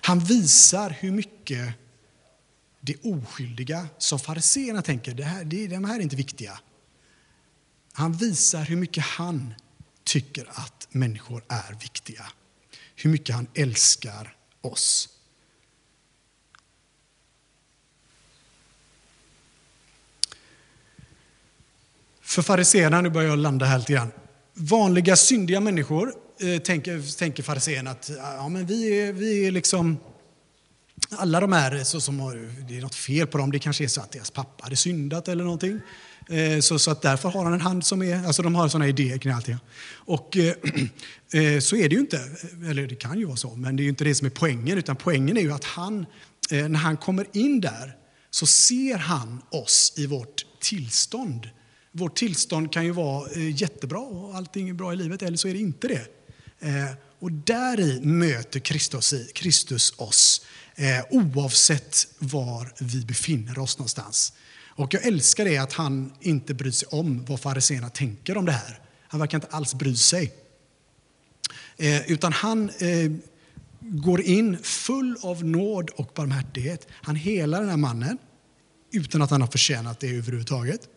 Han 0.00 0.20
visar 0.20 0.90
hur 0.90 1.10
mycket 1.10 1.74
det 2.80 2.96
oskyldiga 3.02 3.88
som 3.98 4.18
fariséerna 4.18 4.82
tänker, 4.82 5.14
det 5.14 5.24
här, 5.24 5.44
det, 5.44 5.66
de 5.66 5.84
här 5.84 5.96
är 5.96 6.00
inte 6.00 6.16
viktiga. 6.16 6.60
Han 7.92 8.12
visar 8.12 8.64
hur 8.64 8.76
mycket 8.76 9.04
han 9.04 9.54
tycker 10.04 10.50
att 10.50 10.88
människor 10.90 11.44
är 11.48 11.72
viktiga. 11.80 12.26
Hur 12.96 13.10
mycket 13.10 13.34
han 13.34 13.46
älskar 13.54 14.36
oss. 14.60 15.17
För 22.28 22.42
fariséerna, 22.42 23.00
nu 23.00 23.10
börjar 23.10 23.28
jag 23.28 23.38
landa 23.38 23.66
här 23.66 23.78
lite 23.78 23.92
grann. 23.92 24.10
Vanliga 24.54 25.16
syndiga 25.16 25.60
människor 25.60 26.12
eh, 26.40 26.62
tänker, 26.62 27.18
tänker 27.18 27.42
fariséerna 27.42 27.90
att 27.90 28.10
ja, 28.16 28.48
men 28.48 28.66
vi, 28.66 29.00
är, 29.00 29.12
vi 29.12 29.46
är 29.46 29.50
liksom 29.50 29.98
alla 31.10 31.40
de 31.40 31.52
här 31.52 31.84
så 31.84 32.00
som 32.00 32.20
har, 32.20 32.50
det 32.68 32.76
är 32.76 32.80
något 32.80 32.94
fel 32.94 33.26
på 33.26 33.38
dem, 33.38 33.52
det 33.52 33.58
kanske 33.58 33.84
är 33.84 33.88
så 33.88 34.00
att 34.00 34.12
deras 34.12 34.30
pappa 34.30 34.64
hade 34.64 34.76
syndat 34.76 35.28
eller 35.28 35.44
någonting. 35.44 35.80
Eh, 36.28 36.60
så, 36.60 36.78
så 36.78 36.90
att 36.90 37.02
därför 37.02 37.28
har 37.28 37.44
han 37.44 37.52
en 37.52 37.60
hand 37.60 37.86
som 37.86 38.02
är, 38.02 38.26
alltså 38.26 38.42
de 38.42 38.54
har 38.54 38.68
sådana 38.68 38.88
idéer 38.88 39.18
kring 39.18 39.32
allting. 39.32 39.56
Och 39.94 40.36
eh, 40.36 40.54
eh, 41.32 41.60
så 41.60 41.76
är 41.76 41.88
det 41.88 41.94
ju 41.94 42.00
inte, 42.00 42.20
eller 42.70 42.86
det 42.86 42.94
kan 42.94 43.18
ju 43.18 43.24
vara 43.24 43.36
så, 43.36 43.54
men 43.54 43.76
det 43.76 43.80
är 43.80 43.84
ju 43.84 43.90
inte 43.90 44.04
det 44.04 44.14
som 44.14 44.26
är 44.26 44.30
poängen, 44.30 44.78
utan 44.78 44.96
poängen 44.96 45.36
är 45.36 45.42
ju 45.42 45.52
att 45.52 45.64
han, 45.64 46.06
eh, 46.50 46.68
när 46.68 46.78
han 46.78 46.96
kommer 46.96 47.26
in 47.32 47.60
där, 47.60 47.96
så 48.30 48.46
ser 48.46 48.98
han 48.98 49.42
oss 49.50 49.92
i 49.96 50.06
vårt 50.06 50.46
tillstånd 50.60 51.48
vårt 51.92 52.16
tillstånd 52.16 52.72
kan 52.72 52.84
ju 52.84 52.90
vara 52.90 53.30
eh, 53.30 53.62
jättebra 53.62 53.98
och 53.98 54.34
allting 54.34 54.68
är 54.68 54.74
bra 54.74 54.92
i 54.92 54.96
livet, 54.96 55.22
eller 55.22 55.36
så 55.36 55.48
är 55.48 55.52
det 55.52 55.58
inte 55.58 55.88
det. 55.88 56.06
Eh, 56.60 56.90
och 57.18 57.32
där 57.32 57.80
i 57.80 58.00
möter 58.00 58.60
Kristus, 58.60 59.14
Kristus 59.34 59.94
oss, 59.96 60.46
eh, 60.74 61.04
oavsett 61.10 62.06
var 62.18 62.72
vi 62.78 63.04
befinner 63.04 63.58
oss 63.58 63.78
någonstans. 63.78 64.32
Och 64.66 64.94
jag 64.94 65.06
älskar 65.06 65.44
det 65.44 65.58
att 65.58 65.72
han 65.72 66.12
inte 66.20 66.54
bryr 66.54 66.70
sig 66.70 66.88
om 66.90 67.24
vad 67.24 67.40
fariséerna 67.40 67.90
tänker 67.90 68.36
om 68.36 68.44
det 68.44 68.52
här. 68.52 68.80
Han 69.08 69.20
verkar 69.20 69.38
inte 69.38 69.48
alls 69.50 69.74
bry 69.74 69.96
sig. 69.96 70.32
Utan 72.06 72.32
han 72.32 72.70
går 73.80 74.20
in 74.20 74.58
full 74.62 75.16
av 75.22 75.44
nåd 75.44 75.90
och 75.90 76.12
barmhärtighet. 76.14 76.86
Han 76.90 77.16
helar 77.16 77.60
den 77.60 77.70
här 77.70 77.76
mannen 77.76 78.18
utan 78.92 79.22
att 79.22 79.30
han 79.30 79.40
har 79.40 79.48
förtjänat 79.48 80.00
det 80.00 80.16
överhuvudtaget. 80.16 80.88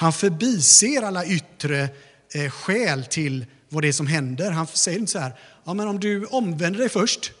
Han 0.00 0.12
förbiser 0.12 1.02
alla 1.02 1.26
yttre 1.26 1.88
eh, 2.34 2.50
skäl 2.50 3.04
till 3.04 3.46
vad 3.68 3.82
det 3.82 3.88
är 3.88 3.92
som 3.92 4.06
händer. 4.06 4.50
Han 4.50 4.66
säger 4.66 4.98
inte 4.98 5.12
så 5.12 5.18
här, 5.18 5.38
ja, 5.64 5.74
men 5.74 5.88
om 5.88 6.00
du 6.00 6.26
omvänder 6.26 6.78
dig 6.80 6.88
först 6.88 7.32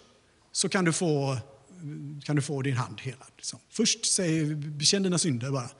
så 0.52 0.68
kan 0.68 0.84
du 0.84 0.92
få, 0.92 1.38
kan 2.24 2.36
du 2.36 2.42
få 2.42 2.62
din 2.62 2.76
hand 2.76 3.00
helad. 3.00 3.28
Liksom. 3.36 3.58
Först 3.70 4.06
säg, 4.06 4.54
bekänn 4.54 5.02
dina 5.02 5.18
synder 5.18 5.50
bara. 5.50 5.70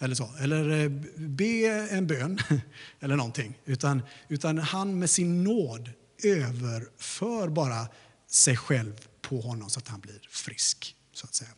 Eller, 0.00 0.14
så. 0.14 0.30
eller 0.40 0.70
eh, 0.70 0.88
be 1.16 1.88
en 1.90 2.06
bön 2.06 2.38
eller 3.00 3.16
någonting. 3.16 3.58
Utan, 3.64 4.02
utan 4.28 4.58
han 4.58 4.98
med 4.98 5.10
sin 5.10 5.44
nåd 5.44 5.90
överför 6.24 7.48
bara 7.48 7.88
sig 8.30 8.56
själv 8.56 9.08
på 9.20 9.40
honom 9.40 9.70
så 9.70 9.78
att 9.78 9.88
han 9.88 10.00
blir 10.00 10.28
frisk. 10.30 10.96
så 11.12 11.26
att 11.26 11.34
säga. 11.34 11.50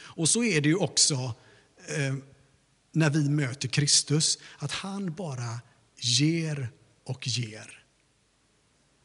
Och 0.00 0.28
så 0.28 0.44
är 0.44 0.60
det 0.60 0.68
ju 0.68 0.76
också 0.76 1.34
eh, 1.86 2.14
när 2.92 3.10
vi 3.10 3.28
möter 3.28 3.68
Kristus, 3.68 4.38
att 4.58 4.72
han 4.72 5.14
bara 5.14 5.60
ger 5.96 6.70
och 7.04 7.28
ger. 7.28 7.84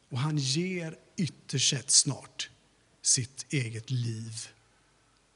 Och 0.08 0.18
han 0.18 0.38
ger 0.38 0.96
ytterst 1.16 1.70
sett 1.70 1.90
snart 1.90 2.50
sitt 3.02 3.46
eget 3.48 3.90
liv 3.90 4.48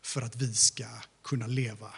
för 0.02 0.22
att 0.22 0.36
vi 0.36 0.54
ska 0.54 0.86
kunna 1.22 1.46
leva. 1.46 1.90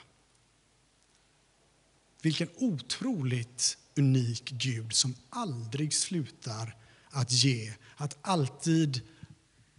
Vilken 2.22 2.48
otroligt 2.56 3.78
unik 3.96 4.50
Gud 4.50 4.94
som 4.94 5.14
aldrig 5.30 5.94
slutar 5.94 6.76
att 7.10 7.32
ge, 7.32 7.74
att 7.96 8.16
alltid 8.22 9.00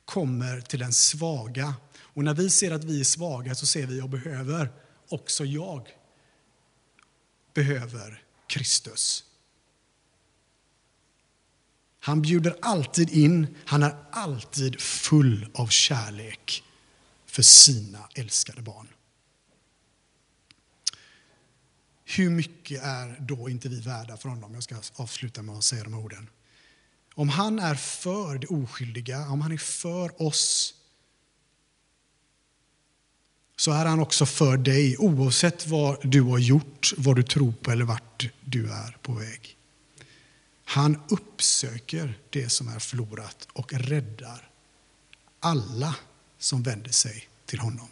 kommer 0.06 0.62
till 0.62 0.80
den 0.80 0.94
svaga. 0.94 1.74
Och 1.98 2.24
när 2.24 2.34
vi 2.34 2.50
ser 2.50 2.72
att 2.72 2.84
vi 2.84 3.00
är 3.00 3.04
svaga 3.04 3.56
så 3.56 3.66
ser 3.66 3.86
vi 3.88 3.94
att 3.94 3.98
jag 3.98 4.10
behöver 4.10 4.72
också 5.10 5.46
jag 5.46 5.90
behöver 7.56 8.24
Kristus. 8.48 9.24
Han 12.00 12.22
bjuder 12.22 12.56
alltid 12.62 13.10
in, 13.10 13.48
han 13.66 13.84
är 13.84 13.96
alltid 14.12 14.82
full 14.82 15.48
av 15.54 15.68
kärlek 15.68 16.64
för 17.26 17.42
sina 17.42 18.10
älskade 18.16 18.62
barn. 18.62 18.88
hur 22.06 22.30
mycket 22.30 22.84
är 22.84 23.16
då 23.20 23.50
inte 23.50 23.70
vi 23.70 23.80
värda 23.80 24.18
för 24.18 24.30
honom? 24.30 24.54
Jag 24.54 24.64
ska 24.64 24.76
avsluta 24.96 25.42
med 25.42 25.56
att 25.56 25.64
säga 25.64 25.84
de 25.84 25.94
orden. 25.94 26.30
Om 27.14 27.30
han 27.30 27.60
är 27.60 27.76
för 27.76 28.38
det 28.38 28.48
oskyldiga, 28.48 29.30
om 29.30 29.42
han 29.42 29.52
är 29.52 29.58
för 29.58 30.22
oss, 30.22 30.74
så 33.56 33.72
är 33.72 33.86
han 33.86 34.00
också 34.00 34.26
för 34.26 34.58
dig 34.58 34.98
oavsett 34.98 35.68
vad 35.68 35.98
du 36.12 36.22
har 36.22 36.40
gjort, 36.40 36.94
vad 36.98 37.16
du 37.16 37.24
tror 37.24 37.54
på 37.62 37.72
eller 37.72 37.86
vart 37.86 38.30
du 38.42 38.72
är 38.72 38.98
på 39.02 39.14
väg. 39.14 39.58
Han 40.66 41.02
uppsöker 41.10 42.20
det 42.30 42.50
som 42.50 42.68
är 42.68 42.80
förlorat 42.80 43.48
och 43.54 43.74
räddar 43.74 44.50
alla 45.40 45.96
som 46.40 46.64
vänder 46.64 46.92
sig 46.92 47.28
till 47.46 47.60
honom. 47.60 47.88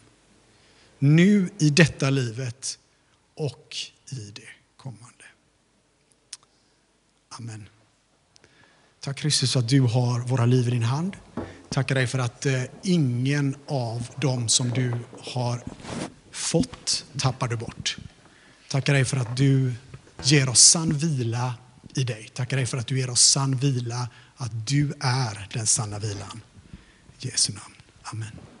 Nu 0.98 1.50
i 1.58 1.70
detta 1.70 2.10
livet 2.10 2.78
och 3.34 3.76
i 4.10 4.30
det 4.34 4.48
kommande. 4.76 5.24
Amen. 7.28 7.68
Tack 9.00 9.18
Kristus 9.18 9.56
att 9.56 9.68
du 9.68 9.80
har 9.80 10.20
våra 10.20 10.46
liv 10.46 10.68
i 10.68 10.70
din 10.70 10.82
hand. 10.82 11.16
Tackar 11.74 11.94
dig 11.94 12.06
för 12.06 12.18
att 12.18 12.46
eh, 12.46 12.62
ingen 12.82 13.56
av 13.66 14.08
dem 14.16 14.48
som 14.48 14.70
du 14.70 14.92
har 15.20 15.62
fått 16.30 17.04
tappar 17.18 17.48
du 17.48 17.56
bort. 17.56 17.96
Tackar 18.68 18.92
dig 18.92 19.04
för 19.04 19.16
att 19.16 19.36
du 19.36 19.72
ger 20.22 20.48
oss 20.48 20.60
sann 20.60 20.92
vila 20.92 21.54
i 21.94 22.04
dig. 22.04 22.28
Tackar 22.34 22.56
dig 22.56 22.66
för 22.66 22.78
att 22.78 22.86
du 22.86 22.98
ger 22.98 23.10
oss 23.10 23.20
sann 23.20 23.56
vila, 23.56 24.08
att 24.36 24.66
du 24.66 24.92
är 25.00 25.48
den 25.52 25.66
sanna 25.66 25.98
vilan. 25.98 26.40
I 27.20 27.28
Jesu 27.28 27.52
namn. 27.52 27.74
Amen. 28.02 28.53